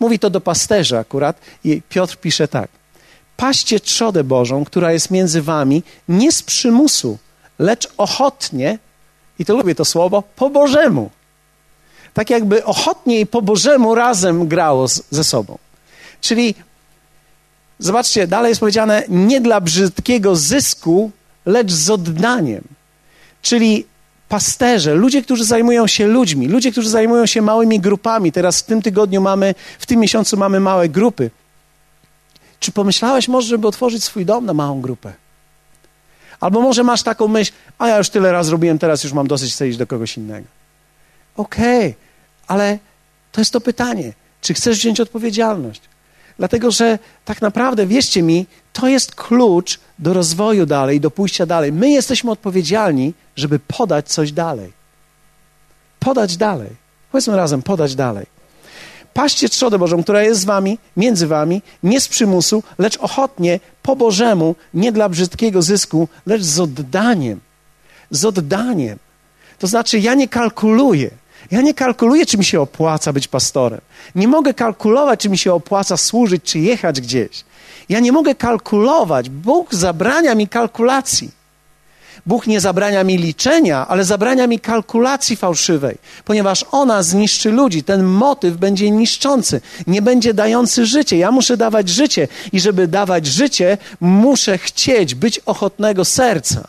[0.00, 2.68] Mówi to do pasterza akurat i Piotr pisze tak.
[3.36, 7.18] Paście trzodę Bożą, która jest między wami, nie z przymusu,
[7.58, 8.78] lecz ochotnie,
[9.38, 11.10] i to lubię to słowo, po Bożemu.
[12.14, 15.58] Tak jakby ochotnie i po Bożemu razem grało z, ze sobą.
[16.20, 16.54] Czyli
[17.78, 21.10] zobaczcie, dalej jest powiedziane nie dla brzydkiego zysku,
[21.46, 22.64] lecz z oddaniem.
[23.42, 23.86] Czyli
[24.28, 28.32] pasterze, ludzie, którzy zajmują się ludźmi, ludzie, którzy zajmują się małymi grupami.
[28.32, 31.30] Teraz w tym tygodniu mamy, w tym miesiącu mamy małe grupy.
[32.60, 35.12] Czy pomyślałeś może, żeby otworzyć swój dom na małą grupę?
[36.44, 39.52] Albo może masz taką myśl, a ja już tyle razy robiłem, teraz już mam dosyć,
[39.52, 40.46] chcę iść do kogoś innego.
[41.36, 41.94] Okej, okay,
[42.46, 42.78] ale
[43.32, 44.12] to jest to pytanie.
[44.40, 45.80] Czy chcesz wziąć odpowiedzialność?
[46.38, 51.72] Dlatego, że tak naprawdę, wierzcie mi, to jest klucz do rozwoju dalej, do pójścia dalej.
[51.72, 54.72] My jesteśmy odpowiedzialni, żeby podać coś dalej.
[56.00, 56.70] Podać dalej.
[57.12, 58.26] Powiedzmy razem, podać dalej.
[59.14, 63.96] Paście trzodę Bożą, która jest z wami, między wami, nie z przymusu, lecz ochotnie, po
[63.96, 67.40] Bożemu, nie dla brzydkiego zysku, lecz z oddaniem.
[68.10, 68.98] Z oddaniem.
[69.58, 71.10] To znaczy, ja nie kalkuluję.
[71.50, 73.80] Ja nie kalkuluję, czy mi się opłaca być pastorem.
[74.14, 77.44] Nie mogę kalkulować, czy mi się opłaca służyć, czy jechać gdzieś.
[77.88, 79.30] Ja nie mogę kalkulować.
[79.30, 81.30] Bóg zabrania mi kalkulacji.
[82.26, 87.82] Bóg nie zabrania mi liczenia, ale zabrania mi kalkulacji fałszywej, ponieważ ona zniszczy ludzi.
[87.82, 91.16] Ten motyw będzie niszczący, nie będzie dający życie.
[91.16, 96.68] Ja muszę dawać życie i żeby dawać życie, muszę chcieć być ochotnego serca.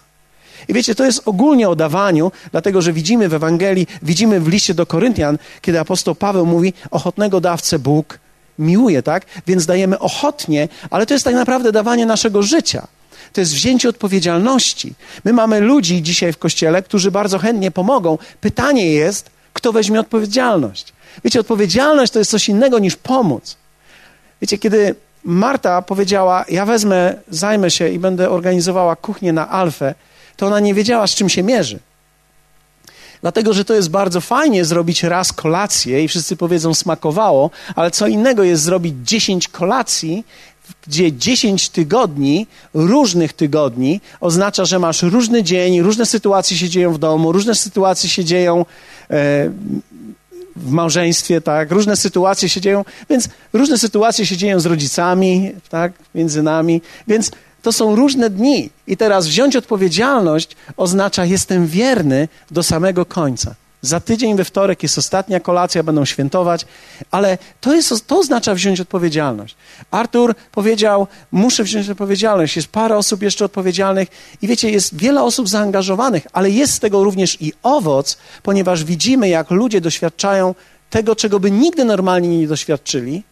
[0.68, 4.74] I wiecie, to jest ogólnie o dawaniu, dlatego że widzimy w Ewangelii, widzimy w liście
[4.74, 8.20] do Koryntian, kiedy apostoł Paweł mówi, ochotnego dawcę Bóg
[8.60, 9.26] miłuje, tak?
[9.48, 12.88] Więc dajemy ochotnie, ale to jest tak naprawdę dawanie naszego życia.
[13.36, 14.94] To jest wzięcie odpowiedzialności.
[15.26, 18.18] My mamy ludzi dzisiaj w kościele, którzy bardzo chętnie pomogą.
[18.42, 20.94] Pytanie jest, kto weźmie odpowiedzialność.
[21.24, 23.58] Wiecie, odpowiedzialność to jest coś innego niż pomóc.
[24.42, 29.96] Wiecie, kiedy Marta powiedziała: Ja wezmę, zajmę się i będę organizowała kuchnię na Alfę,
[30.38, 31.80] to ona nie wiedziała, z czym się mierzy.
[33.22, 38.08] Dlatego, że to jest bardzo fajnie zrobić raz kolację i wszyscy powiedzą smakowało, ale co
[38.08, 40.26] innego jest zrobić 10 kolacji,
[40.88, 46.98] gdzie 10 tygodni, różnych tygodni, oznacza, że masz różny dzień, różne sytuacje się dzieją w
[46.98, 48.66] domu, różne sytuacje się dzieją e,
[50.56, 55.94] w małżeństwie, tak, różne sytuacje się dzieją, więc różne sytuacje się dzieją z rodzicami, tak,
[56.16, 58.70] między nami, więc to są różne dni.
[58.88, 63.56] I teraz wziąć odpowiedzialność oznacza jestem wierny do samego końca.
[63.86, 66.66] Za tydzień we wtorek jest ostatnia kolacja, będą świętować,
[67.12, 69.56] ale to, jest, to oznacza wziąć odpowiedzialność.
[69.92, 72.56] Artur powiedział: Muszę wziąć odpowiedzialność.
[72.56, 74.08] Jest parę osób jeszcze odpowiedzialnych
[74.42, 79.30] i wiecie, jest wiele osób zaangażowanych, ale jest z tego również i owoc, ponieważ widzimy,
[79.30, 80.56] jak ludzie doświadczają
[80.90, 83.24] tego, czego by nigdy normalnie nie doświadczyli,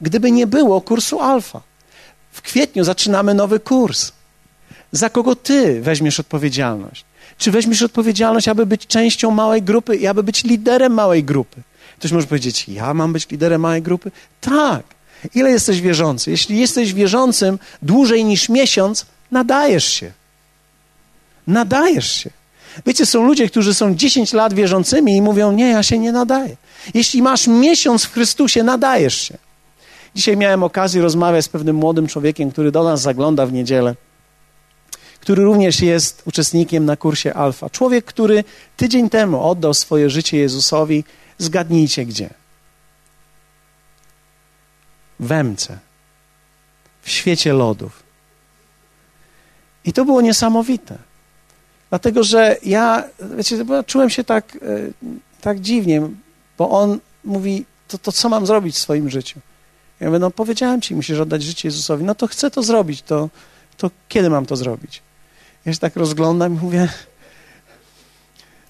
[0.00, 1.60] gdyby nie było kursu alfa.
[2.32, 4.12] W kwietniu zaczynamy nowy kurs.
[4.92, 7.04] Za kogo ty weźmiesz odpowiedzialność?
[7.38, 11.62] Czy weźmiesz odpowiedzialność, aby być częścią małej grupy i aby być liderem małej grupy?
[11.98, 14.10] Ktoś może powiedzieć, ja mam być liderem małej grupy?
[14.40, 14.82] Tak.
[15.34, 16.30] Ile jesteś wierzący?
[16.30, 20.12] Jeśli jesteś wierzącym dłużej niż miesiąc, nadajesz się.
[21.46, 22.30] Nadajesz się.
[22.86, 26.56] Wiecie, są ludzie, którzy są 10 lat wierzącymi i mówią, nie, ja się nie nadaję.
[26.94, 29.38] Jeśli masz miesiąc w Chrystusie, nadajesz się.
[30.14, 33.94] Dzisiaj miałem okazję rozmawiać z pewnym młodym człowiekiem, który do nas zagląda w niedzielę
[35.24, 37.70] który również jest uczestnikiem na kursie Alfa.
[37.70, 38.44] Człowiek, który
[38.76, 41.04] tydzień temu oddał swoje życie Jezusowi,
[41.38, 42.30] zgadnijcie gdzie?
[45.20, 45.78] W Emce,
[47.02, 48.02] w świecie lodów.
[49.84, 50.98] I to było niesamowite.
[51.90, 53.04] Dlatego, że ja,
[53.36, 54.58] wiecie, czułem się tak, e,
[55.40, 56.08] tak dziwnie,
[56.58, 59.40] bo on mówi, to, to co mam zrobić w swoim życiu?
[60.00, 62.04] Ja mówię, no powiedziałem ci, musisz oddać życie Jezusowi.
[62.04, 63.28] No to chcę to zrobić, to,
[63.76, 65.02] to kiedy mam to zrobić?
[65.66, 66.88] Ja się tak rozglądam i mówię,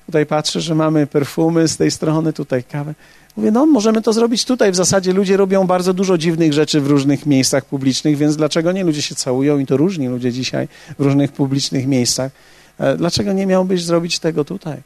[0.07, 2.95] tutaj patrzę, że mamy perfumy z tej strony, tutaj kawę.
[3.37, 4.73] Mówię, no możemy to zrobić tutaj.
[4.73, 8.85] W zasadzie ludzie robią bardzo dużo dziwnych rzeczy w różnych miejscach publicznych, więc dlaczego nie?
[8.85, 12.33] Ludzie się całują i to różni ludzie dzisiaj w różnych publicznych miejscach.
[12.79, 14.83] E, dlaczego nie miałbyś zrobić tego tutaj?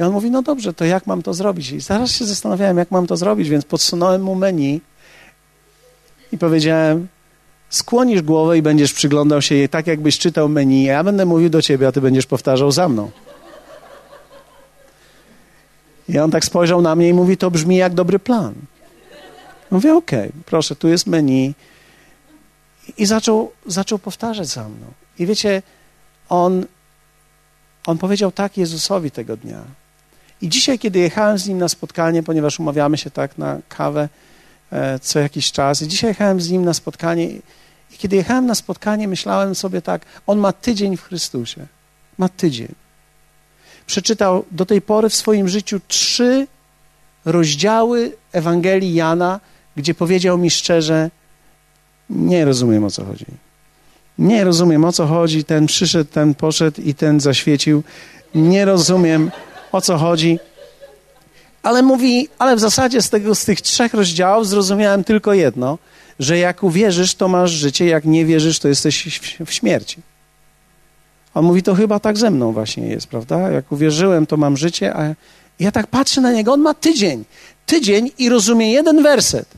[0.00, 1.70] I on mówi, no dobrze, to jak mam to zrobić?
[1.70, 4.80] I zaraz się zastanawiałem, jak mam to zrobić, więc podsunąłem mu menu
[6.32, 7.08] I powiedziałem,
[7.70, 10.84] skłonisz głowę i będziesz przyglądał się jej tak, jakbyś czytał menu.
[10.84, 13.10] Ja będę mówił do ciebie, a ty będziesz powtarzał za mną.
[16.08, 18.54] I on tak spojrzał na mnie i mówi, to brzmi jak dobry plan.
[19.70, 21.54] Mówię, okej, okay, proszę, tu jest menu.
[22.98, 24.86] I zaczął, zaczął powtarzać za mną.
[25.18, 25.62] I wiecie,
[26.28, 26.66] on,
[27.86, 29.62] on powiedział tak Jezusowi tego dnia.
[30.40, 34.08] I dzisiaj, kiedy jechałem z nim na spotkanie, ponieważ umawiamy się tak na kawę
[35.00, 37.42] co jakiś czas, i dzisiaj jechałem z nim na spotkanie, i
[37.98, 41.66] kiedy jechałem na spotkanie, myślałem sobie tak, on ma tydzień w Chrystusie.
[42.18, 42.74] Ma tydzień.
[43.86, 46.46] Przeczytał do tej pory w swoim życiu trzy
[47.24, 49.40] rozdziały Ewangelii Jana,
[49.76, 51.10] gdzie powiedział mi szczerze,
[52.10, 53.26] nie rozumiem o co chodzi.
[54.18, 55.44] Nie rozumiem o co chodzi.
[55.44, 57.82] Ten przyszedł, ten poszedł i ten zaświecił.
[58.34, 59.30] Nie rozumiem
[59.72, 60.38] o co chodzi.
[61.62, 65.78] Ale mówi, ale w zasadzie z, tego, z tych trzech rozdziałów zrozumiałem tylko jedno,
[66.18, 70.02] że jak uwierzysz, to masz życie, jak nie wierzysz, to jesteś w śmierci.
[71.34, 73.38] On mówi, to chyba tak ze mną właśnie jest, prawda?
[73.38, 75.14] Jak uwierzyłem, to mam życie, a
[75.60, 77.24] ja tak patrzę na niego, on ma tydzień.
[77.66, 79.48] Tydzień i rozumie jeden werset.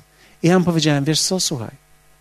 [0.43, 1.71] I ja mu powiedziałem, wiesz co, słuchaj,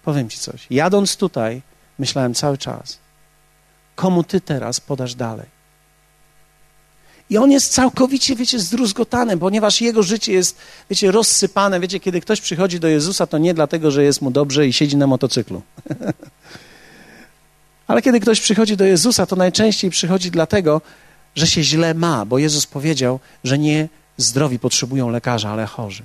[0.04, 0.68] powiem ci coś.
[0.70, 1.62] Jadąc tutaj,
[2.00, 2.98] myślałem cały czas,
[3.96, 5.59] komu ty teraz podasz dalej?
[7.30, 10.58] I on jest całkowicie, wiecie, zdruzgotany, ponieważ jego życie jest,
[10.90, 11.80] wiecie, rozsypane.
[11.80, 14.98] Wiecie, kiedy ktoś przychodzi do Jezusa, to nie dlatego, że jest mu dobrze i siedzi
[14.98, 15.62] na motocyklu.
[17.88, 20.82] Ale kiedy ktoś przychodzi do Jezusa, to najczęściej przychodzi dlatego,
[21.36, 26.04] że się źle ma, bo Jezus powiedział, że nie zdrowi potrzebują lekarza, ale chorzy.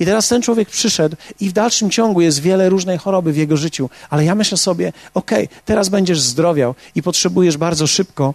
[0.00, 3.56] I teraz ten człowiek przyszedł i w dalszym ciągu jest wiele różnej choroby w jego
[3.56, 8.34] życiu, ale ja myślę sobie, okej, okay, teraz będziesz zdrowiał i potrzebujesz bardzo szybko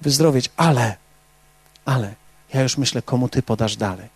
[0.00, 0.96] wyzdrowieć, ale,
[1.84, 2.14] ale,
[2.54, 4.08] ja już myślę, komu ty podasz dalej.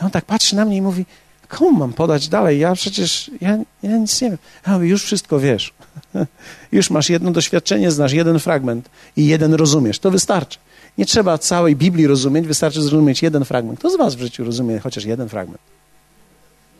[0.00, 1.06] I on tak patrzy na mnie i mówi,
[1.48, 2.58] komu mam podać dalej?
[2.58, 4.38] Ja przecież, ja, ja nic nie wiem.
[4.66, 5.74] Ja mówię, już wszystko wiesz.
[6.72, 9.98] już masz jedno doświadczenie, znasz jeden fragment i jeden rozumiesz.
[9.98, 10.58] To wystarczy.
[10.98, 13.78] Nie trzeba całej Biblii rozumieć, wystarczy zrozumieć jeden fragment.
[13.78, 15.60] Kto z was w życiu rozumie chociaż jeden fragment?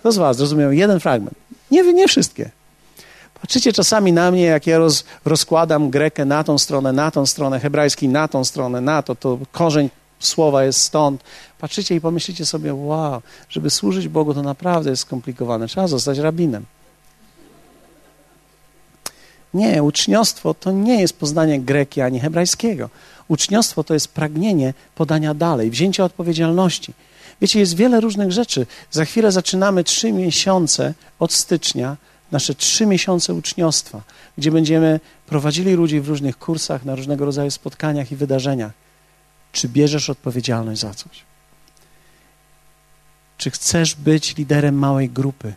[0.01, 1.35] Kto z was zrozumiał jeden fragment?
[1.71, 2.51] Nie, nie wszystkie.
[3.45, 7.61] Patrzycie czasami na mnie, jak ja roz, rozkładam grekę na tą stronę, na tą stronę,
[7.61, 11.25] hebrajski na tą stronę, na to, to korzeń słowa jest stąd.
[11.59, 15.67] Patrzycie i pomyślicie sobie, wow, żeby służyć Bogu to naprawdę jest skomplikowane.
[15.67, 16.65] Trzeba zostać rabinem.
[19.55, 22.91] Nie, uczniostwo to nie jest poznanie greki ani hebrajskiego.
[23.29, 26.93] Uczniostwo to jest pragnienie podania dalej, wzięcia odpowiedzialności.
[27.41, 28.67] Wiecie, jest wiele różnych rzeczy.
[28.91, 31.97] Za chwilę zaczynamy trzy miesiące od stycznia,
[32.33, 34.03] nasze trzy miesiące uczniostwa,
[34.39, 38.73] gdzie będziemy prowadzili ludzi w różnych kursach, na różnego rodzaju spotkaniach i wydarzeniach.
[39.53, 41.23] Czy bierzesz odpowiedzialność za coś?
[43.39, 45.55] Czy chcesz być liderem małej grupy?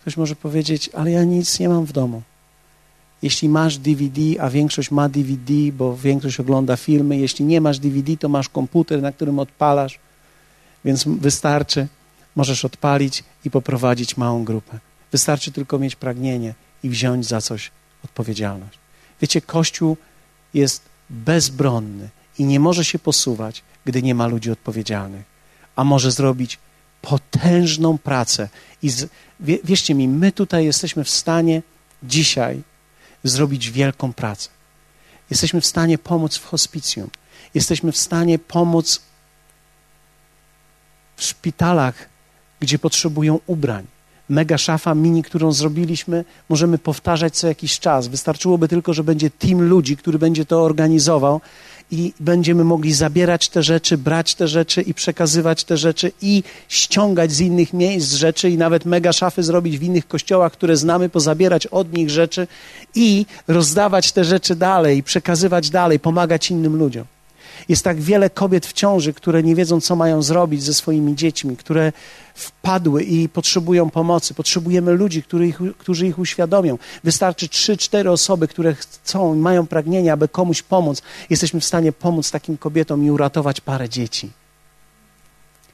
[0.00, 2.22] Ktoś może powiedzieć, ale ja nic nie mam w domu.
[3.22, 8.16] Jeśli masz DVD, a większość ma DVD, bo większość ogląda filmy, jeśli nie masz DVD,
[8.16, 9.98] to masz komputer, na którym odpalasz,
[10.84, 11.86] więc wystarczy,
[12.36, 14.78] możesz odpalić i poprowadzić małą grupę.
[15.12, 17.70] Wystarczy tylko mieć pragnienie i wziąć za coś
[18.04, 18.78] odpowiedzialność.
[19.20, 19.96] Wiecie, Kościół
[20.54, 25.24] jest bezbronny i nie może się posuwać, gdy nie ma ludzi odpowiedzialnych,
[25.76, 26.58] a może zrobić
[27.02, 28.48] potężną pracę.
[28.82, 29.08] I z,
[29.40, 31.62] wie, wierzcie mi, my tutaj jesteśmy w stanie
[32.02, 32.62] dzisiaj
[33.24, 34.48] zrobić wielką pracę.
[35.30, 37.10] Jesteśmy w stanie pomóc w hospicjum.
[37.54, 39.00] Jesteśmy w stanie pomóc
[41.16, 42.08] w szpitalach,
[42.60, 43.86] gdzie potrzebują ubrań.
[44.28, 48.08] Mega szafa mini, którą zrobiliśmy, możemy powtarzać co jakiś czas.
[48.08, 51.40] Wystarczyłoby tylko, że będzie team ludzi, który będzie to organizował
[51.90, 57.32] i będziemy mogli zabierać te rzeczy, brać te rzeczy i przekazywać te rzeczy i ściągać
[57.32, 61.66] z innych miejsc rzeczy i nawet mega szafy zrobić w innych kościołach, które znamy, pozabierać
[61.66, 62.46] od nich rzeczy
[62.94, 67.15] i rozdawać te rzeczy dalej, przekazywać dalej, pomagać innym ludziom.
[67.68, 71.56] Jest tak wiele kobiet w ciąży, które nie wiedzą, co mają zrobić ze swoimi dziećmi,
[71.56, 71.92] które
[72.34, 74.34] wpadły i potrzebują pomocy.
[74.34, 76.78] Potrzebujemy ludzi, którzy ich, którzy ich uświadomią.
[77.04, 81.02] Wystarczy trzy, cztery osoby, które chcą mają pragnienie, aby komuś pomóc.
[81.30, 84.30] Jesteśmy w stanie pomóc takim kobietom i uratować parę dzieci.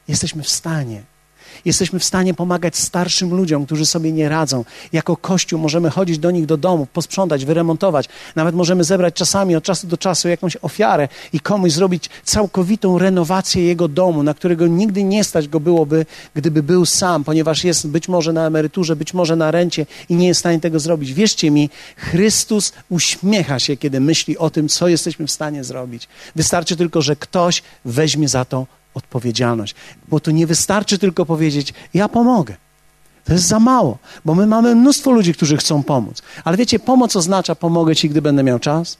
[0.08, 1.11] Jesteśmy w stanie.
[1.64, 4.64] Jesteśmy w stanie pomagać starszym ludziom, którzy sobie nie radzą.
[4.92, 8.08] Jako Kościół możemy chodzić do nich do domu, posprzątać, wyremontować.
[8.36, 13.64] Nawet możemy zebrać czasami od czasu do czasu jakąś ofiarę i komuś zrobić całkowitą renowację
[13.64, 18.08] jego domu, na którego nigdy nie stać go byłoby, gdyby był sam, ponieważ jest być
[18.08, 21.12] może na emeryturze, być może na rencie i nie jest w stanie tego zrobić.
[21.12, 26.08] Wierzcie mi, Chrystus uśmiecha się, kiedy myśli o tym, co jesteśmy w stanie zrobić.
[26.36, 29.74] Wystarczy tylko, że ktoś weźmie za to odpowiedzialność.
[30.08, 32.56] Bo to nie wystarczy tylko powiedzieć: Ja pomogę.
[33.24, 36.22] To jest za mało, bo my mamy mnóstwo ludzi, którzy chcą pomóc.
[36.44, 38.98] Ale wiecie, pomoc oznacza pomogę ci, gdy będę miał czas,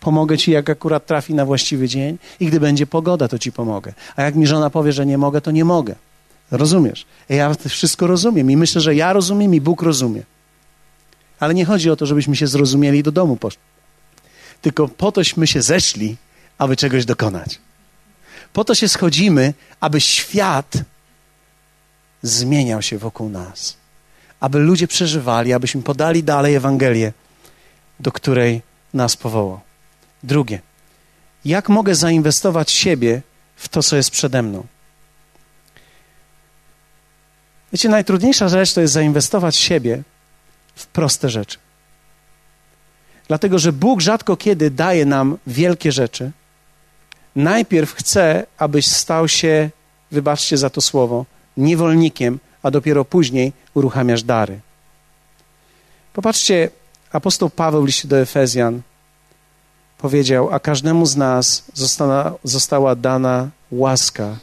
[0.00, 3.92] pomogę ci, jak akurat trafi na właściwy dzień i gdy będzie pogoda, to ci pomogę.
[4.16, 5.94] A jak mi żona powie, że nie mogę, to nie mogę.
[6.50, 7.06] Rozumiesz?
[7.28, 10.22] Ja wszystko rozumiem i myślę, że ja rozumiem i Bóg rozumie.
[11.40, 13.60] Ale nie chodzi o to, żebyśmy się zrozumieli i do domu poszli.
[14.62, 16.16] Tylko po tośmy się zeszli,
[16.58, 17.58] aby czegoś dokonać.
[18.52, 20.74] Po to się schodzimy, aby świat
[22.22, 23.76] zmieniał się wokół nas.
[24.40, 27.12] Aby ludzie przeżywali, abyśmy podali dalej Ewangelię,
[28.00, 28.62] do której
[28.94, 29.60] nas powołał.
[30.22, 30.60] Drugie,
[31.44, 33.22] jak mogę zainwestować siebie
[33.56, 34.66] w to, co jest przede mną?
[37.72, 40.02] Wiecie, najtrudniejsza rzecz to jest zainwestować siebie
[40.74, 41.58] w proste rzeczy.
[43.28, 46.30] Dlatego, że Bóg rzadko kiedy daje nam wielkie rzeczy.
[47.36, 49.70] Najpierw chce, abyś stał się,
[50.10, 51.24] wybaczcie za to słowo,
[51.56, 54.60] niewolnikiem, a dopiero później uruchamiasz dary.
[56.12, 56.70] Popatrzcie,
[57.12, 58.82] apostoł Paweł w liście do Efezjan
[59.98, 64.36] powiedział, a każdemu z nas została, została dana łaska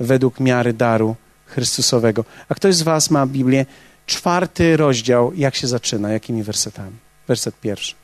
[0.00, 2.24] według miary daru Chrystusowego.
[2.48, 3.66] A ktoś z was ma Biblię?
[4.06, 6.96] Czwarty rozdział, jak się zaczyna, jakimi wersetami?
[7.28, 7.94] Werset pierwszy.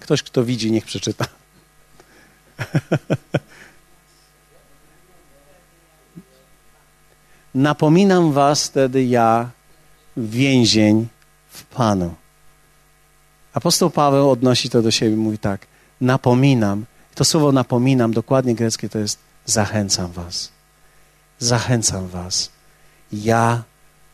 [0.00, 1.24] Ktoś, kto widzi, niech przeczyta.
[7.54, 9.50] Napominam was wtedy ja,
[10.16, 11.08] więzień
[11.48, 12.14] w Panu.
[13.52, 15.66] Apostoł Paweł odnosi to do siebie, mówi tak,
[16.00, 16.84] napominam.
[17.14, 20.52] To słowo napominam, dokładnie greckie to jest zachęcam was.
[21.38, 22.50] Zachęcam was.
[23.12, 23.62] Ja,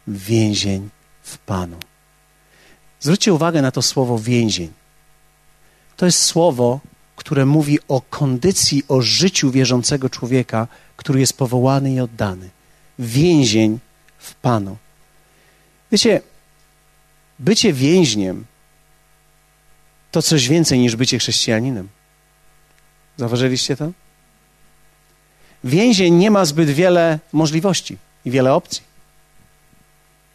[0.06, 0.90] więzień
[1.22, 1.76] w Panu.
[3.00, 4.72] Zwróćcie uwagę na to słowo więzień.
[5.96, 6.80] To jest słowo,
[7.16, 12.50] które mówi o kondycji, o życiu wierzącego człowieka, który jest powołany i oddany.
[12.98, 13.78] Więzień
[14.18, 14.76] w Panu.
[15.92, 16.20] Wiecie,
[17.38, 18.44] bycie więźniem
[20.10, 21.88] to coś więcej niż bycie chrześcijaninem.
[23.16, 23.92] Zauważyliście to?
[25.64, 28.82] Więzień nie ma zbyt wiele możliwości i wiele opcji.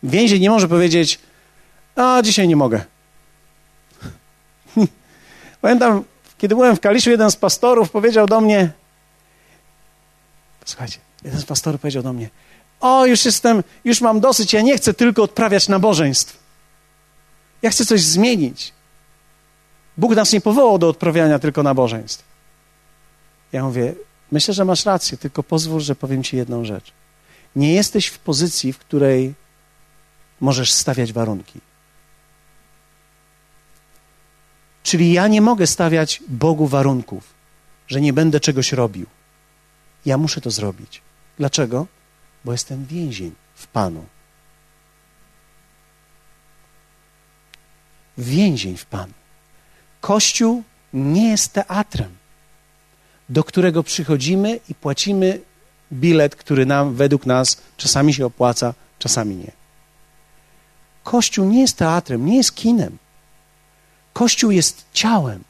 [0.03, 1.19] Więzień nie może powiedzieć,
[1.95, 2.85] a dzisiaj nie mogę.
[5.61, 6.03] Pamiętam,
[6.39, 8.71] kiedy byłem w Kaliszu, jeden z pastorów powiedział do mnie,
[10.65, 12.29] słuchajcie, jeden z pastorów powiedział do mnie,
[12.79, 16.39] o, już jestem, już mam dosyć, ja nie chcę tylko odprawiać nabożeństw.
[17.61, 18.73] Ja chcę coś zmienić.
[19.97, 22.23] Bóg nas nie powołał do odprawiania tylko nabożeństw.
[23.51, 23.95] Ja mówię,
[24.31, 26.91] myślę, że masz rację, tylko pozwól, że powiem ci jedną rzecz.
[27.55, 29.33] Nie jesteś w pozycji, w której
[30.41, 31.59] możesz stawiać warunki.
[34.89, 37.33] Czyli ja nie mogę stawiać Bogu warunków,
[37.87, 39.05] że nie będę czegoś robił.
[40.05, 41.01] Ja muszę to zrobić.
[41.37, 41.87] Dlaczego?
[42.45, 44.05] Bo jestem więzień w Panu.
[48.17, 49.13] Więzień w Panu.
[50.01, 52.17] Kościół nie jest teatrem,
[53.29, 55.41] do którego przychodzimy i płacimy
[55.93, 59.51] bilet, który nam według nas czasami się opłaca, czasami nie.
[61.03, 62.97] Kościół nie jest teatrem, nie jest kinem.
[64.19, 65.43] Kościół jest ciałem,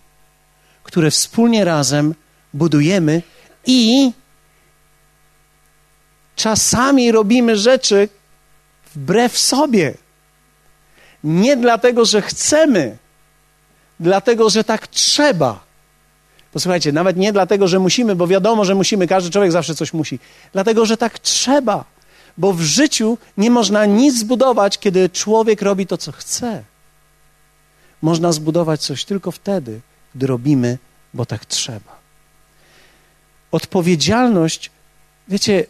[0.84, 2.16] które wspólnie razem
[2.54, 3.22] budujemy
[3.66, 4.12] i
[6.36, 8.10] czasami robimy rzeczy
[8.96, 9.94] wbrew sobie.
[11.24, 12.98] Nie dlatego, że chcemy,
[14.00, 15.60] dlatego, że tak trzeba.
[16.52, 20.20] Posłuchajcie, nawet nie dlatego, że musimy, bo wiadomo, że musimy, każdy człowiek zawsze coś musi.
[20.54, 21.86] Dlatego, że tak trzeba.
[22.38, 26.64] Bo w życiu nie można nic zbudować, kiedy człowiek robi to, co chce.
[28.02, 29.82] Można zbudować coś tylko wtedy,
[30.16, 30.78] gdy robimy,
[31.14, 32.00] bo tak trzeba.
[33.52, 34.72] Odpowiedzialność,
[35.28, 35.66] wiecie,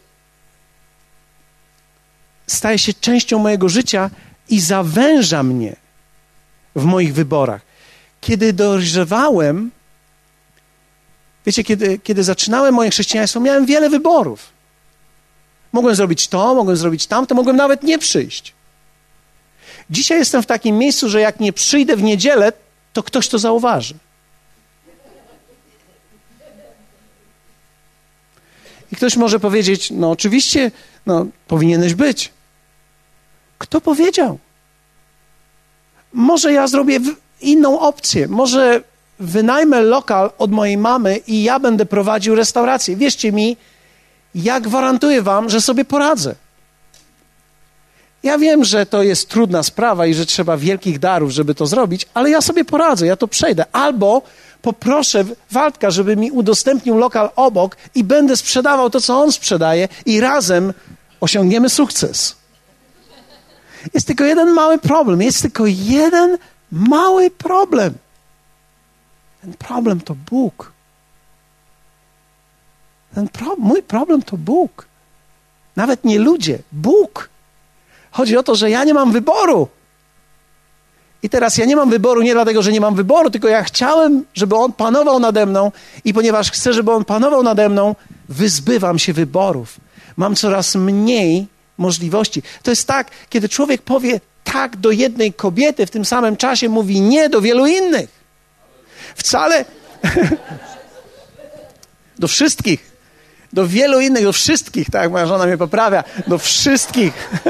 [2.48, 4.10] staje się częścią mojego życia
[4.50, 5.76] i zawęża mnie
[6.76, 7.62] w moich wyborach.
[8.22, 9.72] Kiedy dojrzewałem,
[11.46, 14.50] wiecie, kiedy, kiedy zaczynałem moje chrześcijaństwo, miałem wiele wyborów.
[15.72, 18.54] Mogłem zrobić to, mogłem zrobić tamto, mogłem nawet nie przyjść.
[19.90, 22.54] Dzisiaj jestem w takim miejscu, że jak nie przyjdę w niedzielę,
[22.94, 23.96] to ktoś to zauważy.
[28.92, 30.72] I ktoś może powiedzieć: No, oczywiście,
[31.06, 32.32] no, powinieneś być.
[33.58, 34.40] Kto powiedział?
[36.14, 37.00] Może ja zrobię
[37.42, 38.28] inną opcję.
[38.28, 38.84] Może
[39.20, 42.96] wynajmę lokal od mojej mamy i ja będę prowadził restaurację.
[42.96, 43.58] Wierzcie mi,
[44.36, 46.36] ja gwarantuję wam, że sobie poradzę.
[48.24, 52.08] Ja wiem, że to jest trudna sprawa i że trzeba wielkich darów, żeby to zrobić,
[52.14, 53.66] ale ja sobie poradzę, ja to przejdę.
[53.72, 54.22] Albo
[54.62, 60.20] poproszę Waldka, żeby mi udostępnił lokal obok i będę sprzedawał to, co on sprzedaje i
[60.20, 60.74] razem
[61.20, 62.36] osiągniemy sukces.
[63.94, 65.22] Jest tylko jeden mały problem.
[65.22, 66.38] Jest tylko jeden
[66.72, 67.94] mały problem.
[69.42, 70.72] Ten problem to Bóg.
[73.16, 74.86] Ten pro, mój problem to Bóg.
[75.76, 77.30] Nawet nie ludzie, Bóg.
[78.12, 79.68] Chodzi o to, że ja nie mam wyboru.
[81.24, 84.26] I teraz ja nie mam wyboru nie dlatego, że nie mam wyboru, tylko ja chciałem,
[84.34, 85.72] żeby On panował nade mną
[86.06, 87.96] i ponieważ chcę, żeby On panował nade mną,
[88.30, 89.78] wyzbywam się wyborów.
[90.18, 91.48] Mam coraz mniej
[91.78, 92.42] możliwości.
[92.64, 97.02] To jest tak, kiedy człowiek powie tak do jednej kobiety, w tym samym czasie mówi
[97.02, 98.10] nie do wielu innych.
[99.16, 99.66] Wcale
[102.20, 102.89] do wszystkich.
[103.54, 107.14] Do wielu innych, do wszystkich, tak, moja żona mnie poprawia, do wszystkich.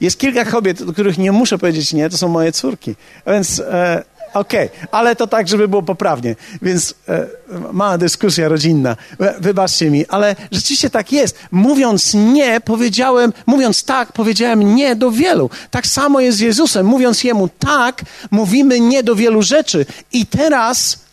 [0.00, 2.94] Jest kilka kobiet, do których nie muszę powiedzieć nie, to są moje córki.
[3.26, 4.04] Więc e,
[4.34, 4.88] okej, okay.
[4.90, 6.36] ale to tak, żeby było poprawnie.
[6.62, 7.26] Więc e,
[7.72, 8.96] mała dyskusja rodzinna.
[9.20, 11.38] E, wybaczcie mi, ale rzeczywiście tak jest.
[11.50, 15.50] Mówiąc nie, powiedziałem, mówiąc tak, powiedziałem nie do wielu.
[15.70, 16.86] Tak samo jest z Jezusem.
[16.86, 19.86] Mówiąc Jemu tak, mówimy nie do wielu rzeczy.
[20.12, 21.07] I teraz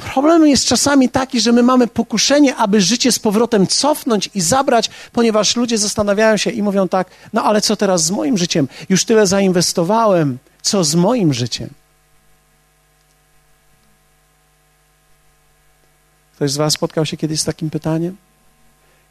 [0.00, 4.90] Problem jest czasami taki, że my mamy pokuszenie, aby życie z powrotem cofnąć i zabrać,
[5.12, 8.68] ponieważ ludzie zastanawiają się i mówią tak: No ale co teraz z moim życiem?
[8.88, 11.70] Już tyle zainwestowałem, co z moim życiem?
[16.34, 18.16] Ktoś z Was spotkał się kiedyś z takim pytaniem?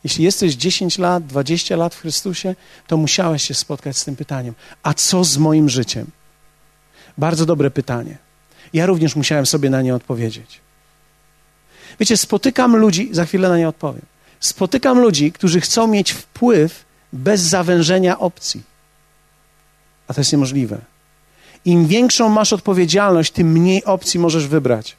[0.04, 2.56] Jeśli jesteś 10 lat, 20 lat w Chrystusie,
[2.88, 6.08] to musiałeś się spotkać z tym pytaniem: A co z moim życiem?
[7.18, 8.18] Bardzo dobre pytanie.
[8.74, 10.62] Ja również musiałem sobie na nie odpowiedzieć.
[12.00, 14.02] Wiecie, spotykam ludzi, za chwilę na nie odpowiem.
[14.40, 18.64] Spotykam ludzi, którzy chcą mieć wpływ bez zawężenia opcji.
[20.08, 20.82] A to jest niemożliwe.
[21.66, 24.96] Im większą masz odpowiedzialność, tym mniej opcji możesz wybrać.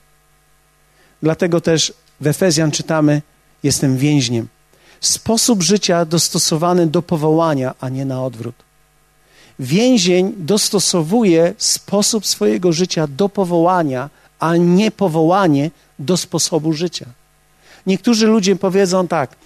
[1.22, 3.22] Dlatego też w Efezjan czytamy:
[3.62, 4.48] Jestem więźniem.
[5.00, 8.54] Sposób życia dostosowany do powołania, a nie na odwrót.
[9.58, 14.10] Więzień dostosowuje sposób swojego życia do powołania,
[14.40, 17.06] a nie powołanie do sposobu życia.
[17.86, 19.36] Niektórzy ludzie powiedzą tak: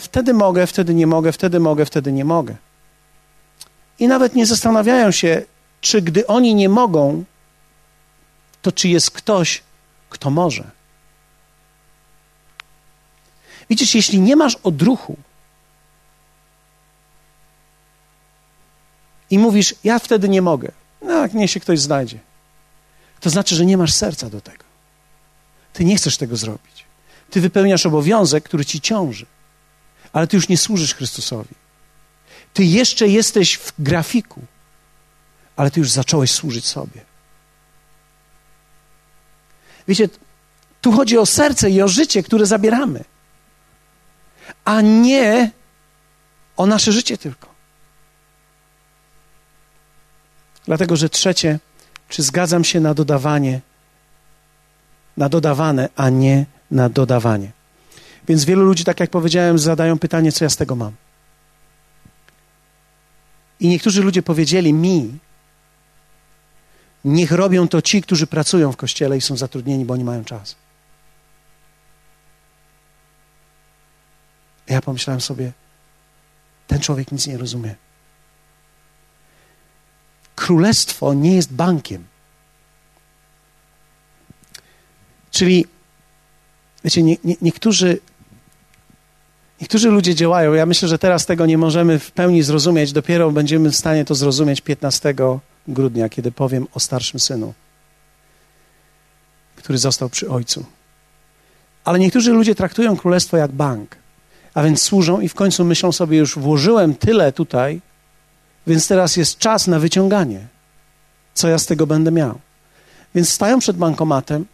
[0.00, 2.56] wtedy mogę, wtedy nie mogę, wtedy mogę, wtedy nie mogę.
[3.98, 5.42] I nawet nie zastanawiają się,
[5.80, 7.24] czy gdy oni nie mogą,
[8.62, 9.62] to czy jest ktoś,
[10.10, 10.70] kto może.
[13.70, 15.16] Widzisz, jeśli nie masz odruchu
[19.30, 22.18] i mówisz, ja wtedy nie mogę, no jak niech się ktoś znajdzie,
[23.20, 24.64] to znaczy, że nie masz serca do tego.
[25.72, 26.84] Ty nie chcesz tego zrobić.
[27.30, 29.26] Ty wypełniasz obowiązek, który ci ciąży,
[30.12, 31.54] ale ty już nie służysz Chrystusowi.
[32.54, 34.42] Ty jeszcze jesteś w grafiku,
[35.56, 37.00] ale ty już zacząłeś służyć sobie.
[39.88, 40.08] Wiecie,
[40.80, 43.04] tu chodzi o serce i o życie, które zabieramy,
[44.64, 45.50] a nie
[46.56, 47.48] o nasze życie tylko.
[50.64, 51.58] Dlatego, że trzecie,
[52.10, 53.60] czy zgadzam się na dodawanie
[55.20, 57.52] na dodawane, a nie na dodawanie.
[58.28, 60.92] Więc wielu ludzi, tak jak powiedziałem, zadają pytanie, co ja z tego mam.
[63.60, 65.18] I niektórzy ludzie powiedzieli mi,
[67.04, 70.56] niech robią to ci, którzy pracują w kościele i są zatrudnieni, bo oni mają czas.
[74.66, 75.52] Ja pomyślałem sobie,
[76.66, 77.74] ten człowiek nic nie rozumie.
[80.40, 82.04] Królestwo nie jest bankiem.
[85.30, 85.66] Czyli,
[86.84, 87.98] wiecie, nie, nie, niektórzy,
[89.60, 90.52] niektórzy ludzie działają.
[90.52, 92.92] Ja myślę, że teraz tego nie możemy w pełni zrozumieć.
[92.92, 95.14] Dopiero będziemy w stanie to zrozumieć 15
[95.68, 97.54] grudnia, kiedy powiem o starszym synu,
[99.56, 100.64] który został przy ojcu.
[101.84, 103.96] Ale niektórzy ludzie traktują królestwo jak bank,
[104.54, 107.80] a więc służą i w końcu myślą sobie, już włożyłem tyle tutaj,
[108.70, 110.46] więc teraz jest czas na wyciąganie.
[111.34, 112.40] Co ja z tego będę miał?
[113.14, 114.46] Więc stają przed bankomatem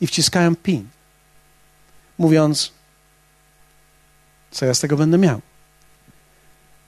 [0.00, 0.88] i wciskają PIN,
[2.18, 2.72] mówiąc,
[4.50, 5.40] co ja z tego będę miał.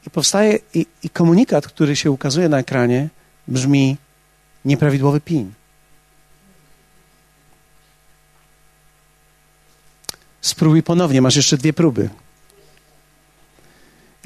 [0.06, 3.08] I powstaje i, i komunikat, który się ukazuje na ekranie,
[3.48, 3.96] brzmi
[4.64, 5.52] nieprawidłowy PIN.
[10.40, 12.10] Spróbuj ponownie, masz jeszcze dwie próby.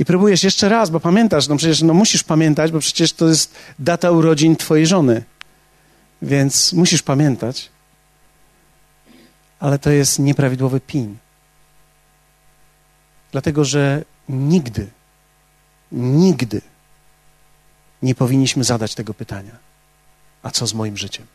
[0.02, 3.54] I próbujesz jeszcze raz, bo pamiętasz, no przecież no musisz pamiętać, bo przecież to jest
[3.78, 5.22] data urodzin twojej żony.
[6.22, 7.72] Więc musisz pamiętać
[9.62, 11.16] ale to jest nieprawidłowy PIN.
[13.32, 14.90] Dlatego, że nigdy,
[15.92, 16.60] nigdy
[18.02, 19.58] nie powinniśmy zadać tego pytania:
[20.42, 21.26] a co z moim życiem?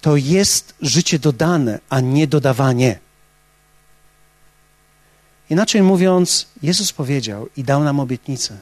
[0.00, 2.98] To jest życie dodane, a nie dodawanie.
[5.50, 8.58] Inaczej mówiąc, Jezus powiedział i dał nam obietnicę.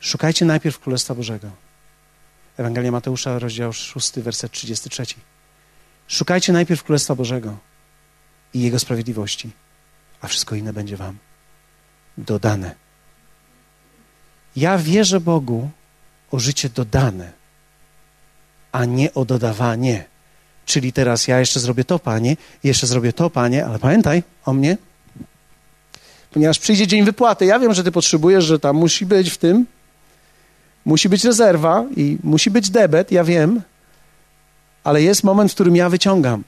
[0.00, 1.50] Szukajcie najpierw Królestwa Bożego.
[2.56, 5.02] Ewangelia Mateusza, rozdział 6, werset 33.
[6.08, 7.56] Szukajcie najpierw Królestwa Bożego
[8.54, 9.50] i Jego sprawiedliwości,
[10.20, 11.18] a wszystko inne będzie Wam
[12.18, 12.74] dodane.
[14.56, 15.70] Ja wierzę Bogu
[16.30, 17.32] o życie dodane,
[18.72, 20.04] a nie o dodawanie.
[20.66, 24.76] Czyli teraz ja jeszcze zrobię to, panie, jeszcze zrobię to, panie, ale pamiętaj o mnie,
[26.32, 27.44] ponieważ przyjdzie dzień wypłaty.
[27.44, 29.66] Ja wiem, że ty potrzebujesz, że tam musi być w tym,
[30.84, 33.62] musi być rezerwa i musi być debet, ja wiem,
[34.84, 36.44] ale jest moment, w którym ja wyciągam.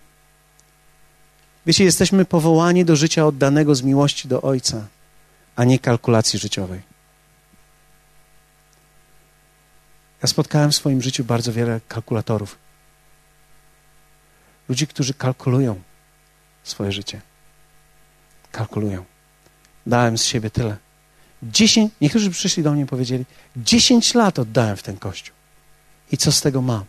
[1.66, 4.86] Wiecie, jesteśmy powołani do życia oddanego z miłości do Ojca,
[5.56, 6.80] a nie kalkulacji życiowej.
[10.22, 12.58] Ja spotkałem w swoim życiu bardzo wiele kalkulatorów.
[14.68, 15.80] Ludzi, którzy kalkulują
[16.64, 17.20] swoje życie.
[18.52, 19.09] Kalkulują.
[19.90, 20.76] Dałem z siebie tyle.
[21.42, 23.24] Dziesięć, niektórzy przyszli do mnie i powiedzieli,
[23.56, 25.34] dziesięć lat oddałem w ten kościół.
[26.12, 26.84] I co z tego mam?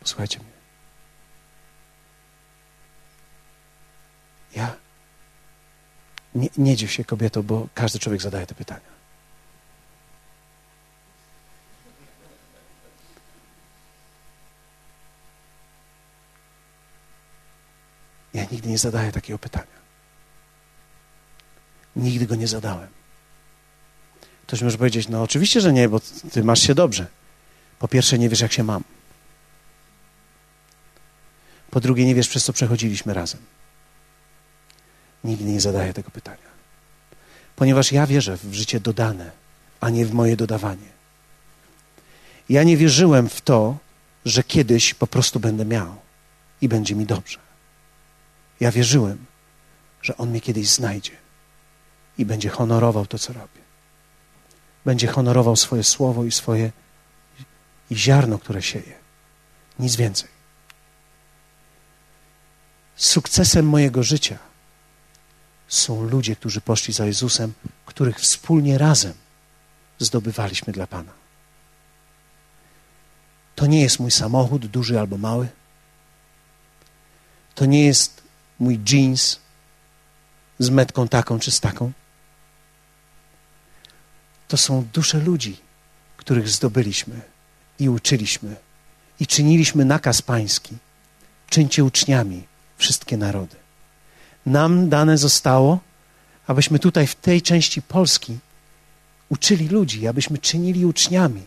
[0.00, 0.48] Posłuchajcie mnie.
[4.56, 4.76] Ja
[6.34, 8.98] nie, nie dziw się kobieto, bo każdy człowiek zadaje te pytania.
[18.34, 19.78] Ja nigdy nie zadaję takiego pytania.
[21.96, 22.88] Nigdy go nie zadałem.
[24.46, 26.00] Ktoś może powiedzieć, no oczywiście, że nie, bo
[26.32, 27.06] ty masz się dobrze.
[27.78, 28.84] Po pierwsze, nie wiesz, jak się mam.
[31.70, 33.40] Po drugie, nie wiesz, przez co przechodziliśmy razem.
[35.24, 36.48] Nigdy nie zadaję tego pytania.
[37.56, 39.30] Ponieważ ja wierzę w życie dodane,
[39.80, 40.88] a nie w moje dodawanie.
[42.48, 43.78] Ja nie wierzyłem w to,
[44.24, 45.94] że kiedyś po prostu będę miał
[46.60, 47.47] i będzie mi dobrze.
[48.60, 49.26] Ja wierzyłem,
[50.02, 51.16] że On mnie kiedyś znajdzie
[52.18, 53.60] i będzie honorował to, co robię.
[54.84, 56.72] Będzie honorował swoje słowo i swoje
[57.90, 58.94] i ziarno, które sieje.
[59.78, 60.28] Nic więcej.
[62.96, 64.38] Sukcesem mojego życia
[65.68, 67.52] są ludzie, którzy poszli za Jezusem,
[67.86, 69.14] których wspólnie razem
[69.98, 71.12] zdobywaliśmy dla Pana.
[73.54, 75.48] To nie jest mój samochód, duży albo mały.
[77.54, 78.22] To nie jest
[78.58, 79.40] mój jeans
[80.58, 81.92] z metką taką czy z taką.
[84.48, 85.56] To są dusze ludzi,
[86.16, 87.20] których zdobyliśmy
[87.78, 88.56] i uczyliśmy
[89.20, 90.76] i czyniliśmy nakaz pański.
[91.50, 92.42] Czyńcie uczniami
[92.76, 93.56] wszystkie narody.
[94.46, 95.80] Nam dane zostało,
[96.46, 98.38] abyśmy tutaj w tej części Polski
[99.28, 101.42] uczyli ludzi, abyśmy czynili uczniami,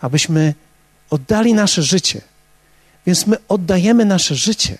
[0.00, 0.54] abyśmy
[1.10, 2.20] oddali nasze życie.
[3.06, 4.78] Więc my oddajemy nasze życie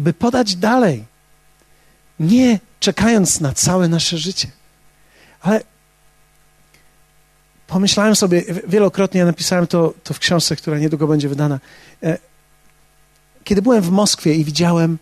[0.00, 1.04] aby podać dalej,
[2.20, 4.48] nie czekając na całe nasze życie.
[5.40, 5.60] Ale
[7.66, 11.60] pomyślałem sobie, wielokrotnie ja napisałem to, to w książce, która niedługo będzie wydana.
[12.02, 12.18] E,
[13.44, 14.98] kiedy byłem w Moskwie i widziałem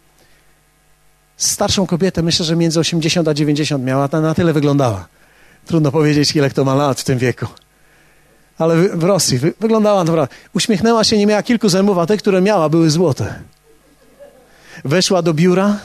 [1.37, 5.09] starszą kobietę, myślę, że między 80 a 90 miała, ta na tyle wyglądała.
[5.67, 7.47] Trudno powiedzieć, ile kto ma lat w tym wieku.
[8.59, 10.35] Ale w, Rosji wyglądała naprawdę.
[10.55, 13.58] Uśmiechnęła się, nie miała kilku zębów, a te, które miała, były złote.
[14.85, 15.79] Weszła do biura,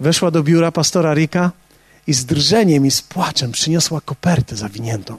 [0.00, 1.50] weszła do biura pastora Rika
[2.06, 5.16] i z drżeniem i z płaczem przyniosła kopertę zawiniętą.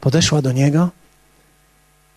[0.00, 0.90] Podeszła do niego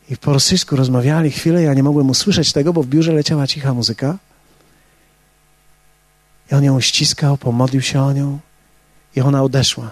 [0.09, 1.63] i po rosyjsku rozmawiali chwilę.
[1.63, 4.17] Ja nie mogłem usłyszeć tego, bo w biurze leciała cicha muzyka.
[6.51, 8.39] I on ją ściskał, pomodlił się o nią
[9.15, 9.91] i ona odeszła.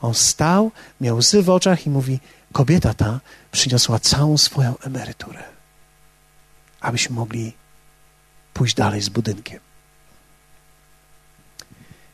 [0.00, 0.70] On stał,
[1.00, 2.20] miał łzy w oczach i mówi:
[2.52, 3.20] Kobieta ta
[3.52, 5.44] przyniosła całą swoją emeryturę,
[6.80, 7.52] abyśmy mogli
[8.54, 9.60] pójść dalej z budynkiem.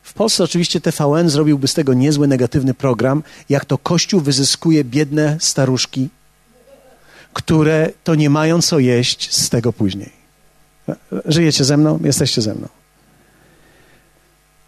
[0.03, 5.37] W Polsce oczywiście TVN zrobiłby z tego niezły negatywny program, jak to Kościół wyzyskuje biedne
[5.39, 6.09] staruszki,
[7.33, 10.11] które to nie mają co jeść z tego później.
[11.25, 11.99] Żyjecie ze mną?
[12.03, 12.67] Jesteście ze mną.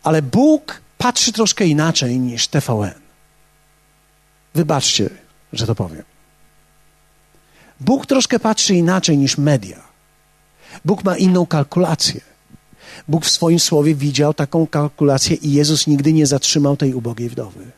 [0.03, 3.01] Ale Bóg patrzy troszkę inaczej niż TVN.
[4.55, 5.09] Wybaczcie,
[5.53, 6.03] że to powiem.
[7.79, 9.90] Bóg troszkę patrzy inaczej niż media.
[10.85, 12.21] Bóg ma inną kalkulację.
[13.07, 17.71] Bóg w swoim słowie widział taką kalkulację i Jezus nigdy nie zatrzymał tej ubogiej wdowy.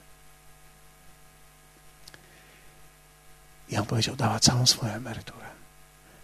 [3.69, 5.43] I on powiedział, dała całą swoją emeryturę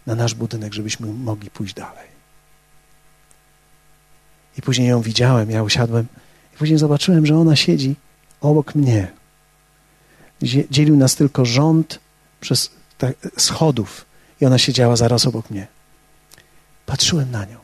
[0.06, 2.08] na nasz budynek, żebyśmy mogli pójść dalej.
[4.58, 6.06] I później ją widziałem, ja usiadłem
[6.54, 7.96] i później zobaczyłem, że ona siedzi
[8.40, 9.12] obok mnie.
[10.70, 12.00] Dzielił nas tylko rząd
[12.40, 12.70] przez
[13.38, 14.04] schodów
[14.40, 15.66] i ona siedziała zaraz obok mnie.
[16.90, 17.56] Patrzyłem na nią.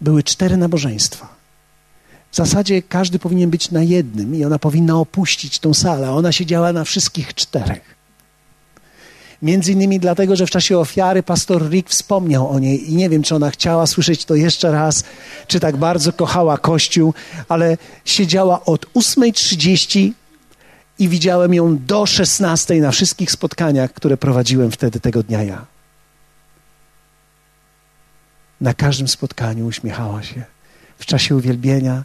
[0.00, 1.28] były cztery nabożeństwa.
[2.30, 6.10] W zasadzie każdy powinien być na jednym i ona powinna opuścić tą salę.
[6.10, 7.94] Ona siedziała na wszystkich czterech.
[9.42, 13.22] Między innymi dlatego, że w czasie ofiary pastor Rick wspomniał o niej i nie wiem,
[13.22, 15.04] czy ona chciała słyszeć to jeszcze raz,
[15.46, 17.14] czy tak bardzo kochała Kościół,
[17.48, 20.10] ale siedziała od 8.30
[20.98, 25.73] i widziałem ją do 16 na wszystkich spotkaniach, które prowadziłem wtedy tego dnia ja.
[28.64, 30.44] Na każdym spotkaniu uśmiechała się.
[30.98, 32.04] W czasie uwielbienia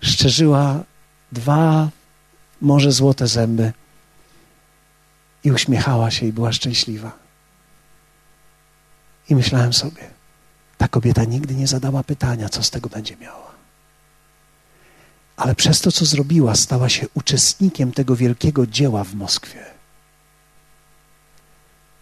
[0.00, 0.84] szczerzyła
[1.32, 1.88] dwa,
[2.60, 3.72] może złote zęby
[5.44, 7.12] i uśmiechała się i była szczęśliwa.
[9.28, 10.02] I myślałem sobie,
[10.78, 13.52] ta kobieta nigdy nie zadała pytania, co z tego będzie miała.
[15.36, 19.64] Ale przez to, co zrobiła, stała się uczestnikiem tego wielkiego dzieła w Moskwie.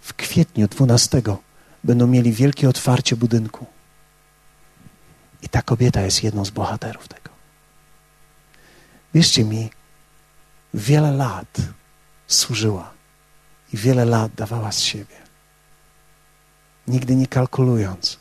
[0.00, 1.22] W kwietniu 12
[1.84, 3.66] będą mieli wielkie otwarcie budynku.
[5.42, 7.30] I ta kobieta jest jedną z bohaterów tego.
[9.14, 9.70] Wierzcie mi,
[10.74, 11.58] wiele lat
[12.26, 12.90] służyła
[13.72, 15.22] i wiele lat dawała z siebie.
[16.88, 18.18] Nigdy nie kalkulując,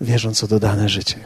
[0.00, 1.24] wierząc o dodane życie.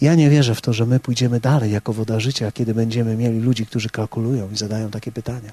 [0.00, 3.40] Ja nie wierzę w to, że my pójdziemy dalej jako woda życia, kiedy będziemy mieli
[3.40, 5.52] ludzi, którzy kalkulują i zadają takie pytania.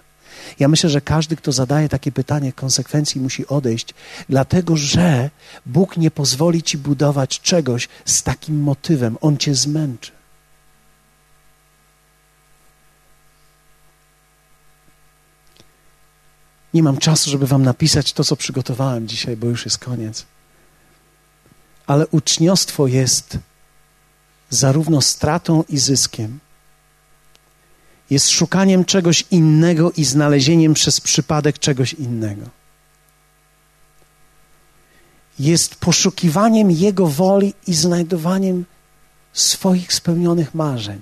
[0.59, 3.93] Ja myślę, że każdy, kto zadaje takie pytanie, konsekwencji musi odejść,
[4.29, 5.29] dlatego że
[5.65, 9.17] Bóg nie pozwoli ci budować czegoś z takim motywem.
[9.21, 10.11] On cię zmęczy.
[16.73, 20.25] Nie mam czasu, żeby wam napisać to, co przygotowałem dzisiaj, bo już jest koniec.
[21.87, 23.37] Ale uczniostwo jest
[24.49, 26.39] zarówno stratą i zyskiem.
[28.09, 32.45] Jest szukaniem czegoś innego i znalezieniem przez przypadek czegoś innego.
[35.39, 38.65] Jest poszukiwaniem Jego woli i znajdowaniem
[39.33, 40.99] swoich spełnionych marzeń.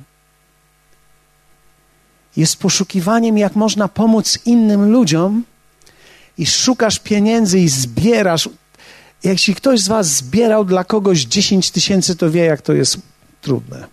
[2.38, 5.44] Jest poszukiwaniem, jak można pomóc innym ludziom,
[6.38, 8.50] i szukasz pieniędzy i zbierasz.
[9.24, 12.98] Jeśli ktoś z Was zbierał dla kogoś 10 tysięcy, to wie, jak to jest
[13.42, 13.88] trudne.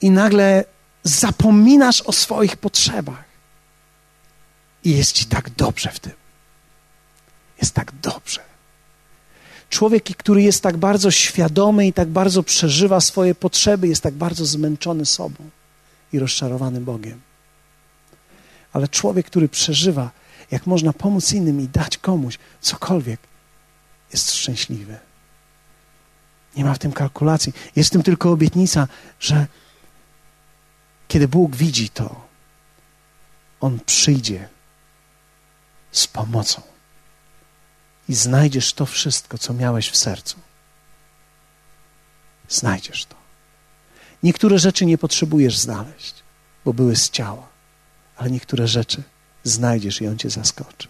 [0.00, 0.64] I nagle
[1.02, 3.24] zapominasz o swoich potrzebach.
[4.84, 6.12] I jest ci tak dobrze w tym.
[7.60, 8.40] Jest tak dobrze.
[9.70, 14.46] Człowiek, który jest tak bardzo świadomy i tak bardzo przeżywa swoje potrzeby, jest tak bardzo
[14.46, 15.50] zmęczony sobą
[16.12, 17.20] i rozczarowany Bogiem.
[18.72, 20.10] Ale człowiek, który przeżywa,
[20.50, 23.20] jak można pomóc innym i dać komuś cokolwiek,
[24.12, 24.98] jest szczęśliwy.
[26.56, 27.52] Nie ma w tym kalkulacji.
[27.76, 28.88] Jest w tym tylko obietnica,
[29.20, 29.46] że
[31.10, 32.28] kiedy Bóg widzi to,
[33.60, 34.48] On przyjdzie
[35.92, 36.62] z pomocą
[38.08, 40.36] i znajdziesz to wszystko, co miałeś w sercu.
[42.48, 43.16] Znajdziesz to.
[44.22, 46.14] Niektóre rzeczy nie potrzebujesz znaleźć,
[46.64, 47.46] bo były z ciała,
[48.16, 49.02] ale niektóre rzeczy
[49.44, 50.88] znajdziesz i On cię zaskoczy.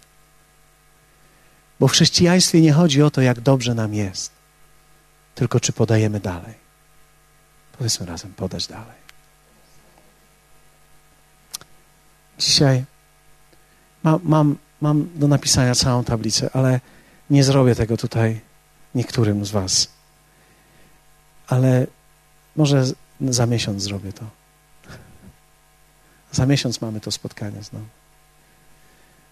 [1.79, 4.31] Bo w chrześcijaństwie nie chodzi o to, jak dobrze nam jest
[5.35, 6.53] tylko czy podajemy dalej.
[7.77, 9.01] Powiedzmy razem, podać dalej.
[12.41, 12.85] Dzisiaj
[14.03, 16.79] mam, mam, mam do napisania całą tablicę, ale
[17.29, 18.41] nie zrobię tego tutaj
[18.95, 19.87] niektórym z Was.
[21.47, 21.87] Ale
[22.55, 22.85] może
[23.21, 24.25] za miesiąc zrobię to.
[26.31, 27.85] Za miesiąc mamy to spotkanie znowu.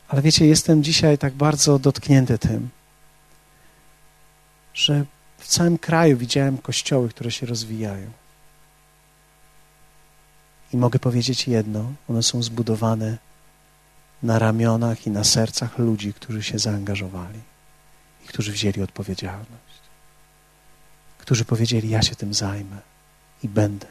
[0.08, 2.70] Ale wiecie, jestem dzisiaj tak bardzo dotknięty tym,
[4.74, 5.06] że
[5.38, 8.12] w całym kraju widziałem kościoły, które się rozwijają.
[10.74, 13.18] I mogę powiedzieć jedno: one są zbudowane
[14.24, 17.40] na ramionach i na sercach ludzi, którzy się zaangażowali
[18.26, 19.80] i którzy wzięli odpowiedzialność.
[21.18, 22.78] Którzy powiedzieli: Ja się tym zajmę
[23.44, 23.88] i będę.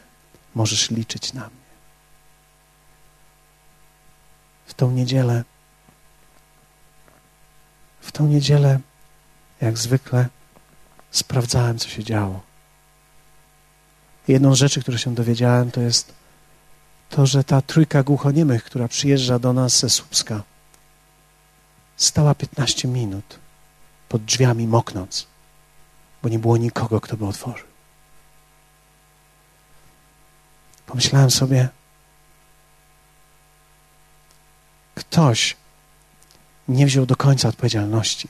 [0.54, 1.68] Możesz liczyć na mnie.
[4.66, 5.44] W tą niedzielę,
[8.00, 8.80] w tą niedzielę,
[9.60, 10.28] jak zwykle,
[11.10, 12.40] sprawdzałem, co się działo.
[14.28, 16.17] Jedną z rzeczy, które się dowiedziałem, to jest
[17.10, 20.42] to, że ta trójka głuchoniemych, która przyjeżdża do nas ze Słupska,
[21.96, 23.38] stała 15 minut
[24.08, 25.26] pod drzwiami moknąc,
[26.22, 27.66] bo nie było nikogo, kto by otworzył.
[30.86, 31.68] Pomyślałem sobie,
[34.94, 35.56] ktoś
[36.68, 38.28] nie wziął do końca odpowiedzialności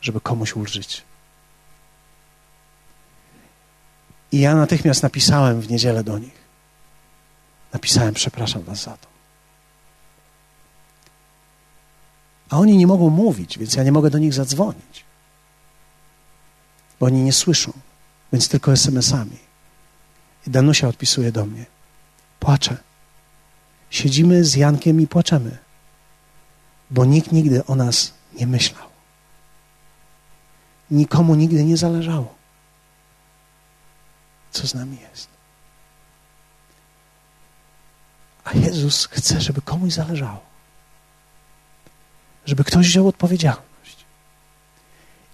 [0.00, 1.02] żeby komuś ulżyć.
[4.32, 6.40] I ja natychmiast napisałem w niedzielę do nich.
[7.72, 9.08] Napisałem, przepraszam was za to.
[12.50, 15.04] A oni nie mogą mówić, więc ja nie mogę do nich zadzwonić.
[17.00, 17.72] Bo oni nie słyszą,
[18.32, 19.36] więc tylko SMS-ami.
[20.46, 21.66] I Danusia odpisuje do mnie.
[22.40, 22.76] Płaczę.
[23.90, 25.58] Siedzimy z Jankiem i płaczemy,
[26.90, 28.88] bo nikt nigdy o nas nie myślał.
[30.90, 32.34] Nikomu nigdy nie zależało,
[34.50, 35.39] co z nami jest.
[38.50, 40.40] A Jezus chce, żeby komuś zależało.
[42.46, 44.04] Żeby ktoś wziął odpowiedzialność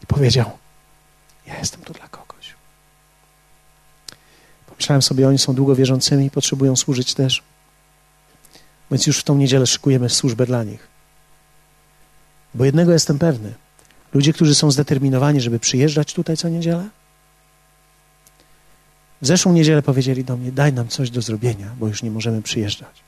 [0.02, 0.50] i powiedział:
[1.46, 2.54] Ja jestem tu dla kogoś.
[4.66, 7.42] Pomyślałem sobie, oni są długo wierzącymi i potrzebują służyć też.
[8.90, 10.88] Więc już w tą niedzielę szykujemy służbę dla nich.
[12.54, 13.54] Bo jednego jestem pewny.
[14.14, 16.88] Ludzie, którzy są zdeterminowani, żeby przyjeżdżać tutaj co niedzielę,
[19.22, 22.42] w zeszłą niedzielę powiedzieli do mnie: Daj nam coś do zrobienia, bo już nie możemy
[22.42, 23.05] przyjeżdżać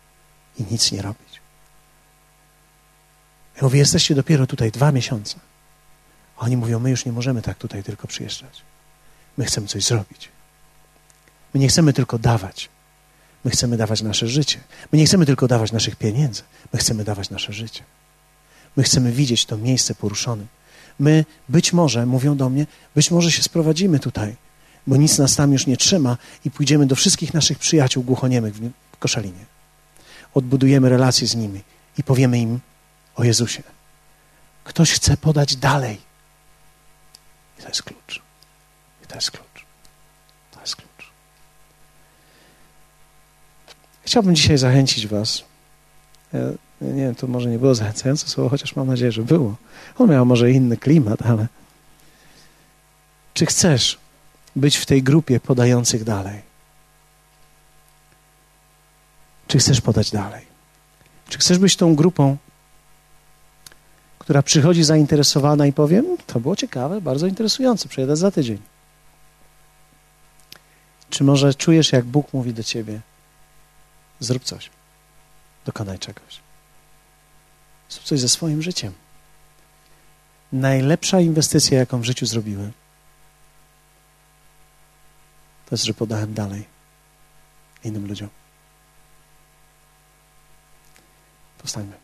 [0.58, 1.40] i nic nie robić.
[3.56, 5.38] Ja mówię: Jesteście dopiero tutaj dwa miesiące.
[6.36, 8.62] A oni mówią: My już nie możemy tak tutaj tylko przyjeżdżać.
[9.36, 10.28] My chcemy coś zrobić.
[11.54, 12.68] My nie chcemy tylko dawać.
[13.44, 14.60] My chcemy dawać nasze życie.
[14.92, 16.42] My nie chcemy tylko dawać naszych pieniędzy.
[16.72, 17.82] My chcemy dawać nasze życie.
[18.76, 20.46] My chcemy widzieć to miejsce poruszone.
[20.98, 24.36] My być może, mówią do mnie, być może się sprowadzimy tutaj,
[24.86, 28.54] bo nic nas tam już nie trzyma i pójdziemy do wszystkich naszych przyjaciół głuchoniemych
[28.92, 29.57] w Koszalinie.
[30.34, 31.60] Odbudujemy relacje z nimi
[31.98, 32.60] i powiemy im
[33.16, 33.62] o Jezusie.
[34.64, 35.98] Ktoś chce podać dalej.
[37.58, 38.22] I to jest klucz.
[39.04, 39.66] I to jest klucz.
[40.50, 41.10] To jest klucz.
[44.02, 45.44] Chciałbym dzisiaj zachęcić Was.
[46.80, 49.56] Nie wiem, to może nie było zachęcające słowo, chociaż mam nadzieję, że było.
[49.98, 51.46] On miał może inny klimat, ale.
[53.34, 53.98] Czy chcesz
[54.56, 56.47] być w tej grupie podających dalej?
[59.48, 60.46] Czy chcesz podać dalej?
[61.28, 62.36] Czy chcesz być tą grupą,
[64.18, 68.58] która przychodzi zainteresowana i powie: To było ciekawe, bardzo interesujące, przyjadę za tydzień.
[71.10, 73.00] Czy może czujesz, jak Bóg mówi do ciebie:
[74.20, 74.70] Zrób coś,
[75.64, 76.40] dokonaj czegoś.
[77.88, 78.92] Zrób coś ze swoim życiem.
[80.52, 82.72] Najlepsza inwestycja, jaką w życiu zrobiłem,
[85.66, 86.66] to jest, że podałem dalej
[87.84, 88.28] innym ludziom.
[91.64, 91.94] Встаньте.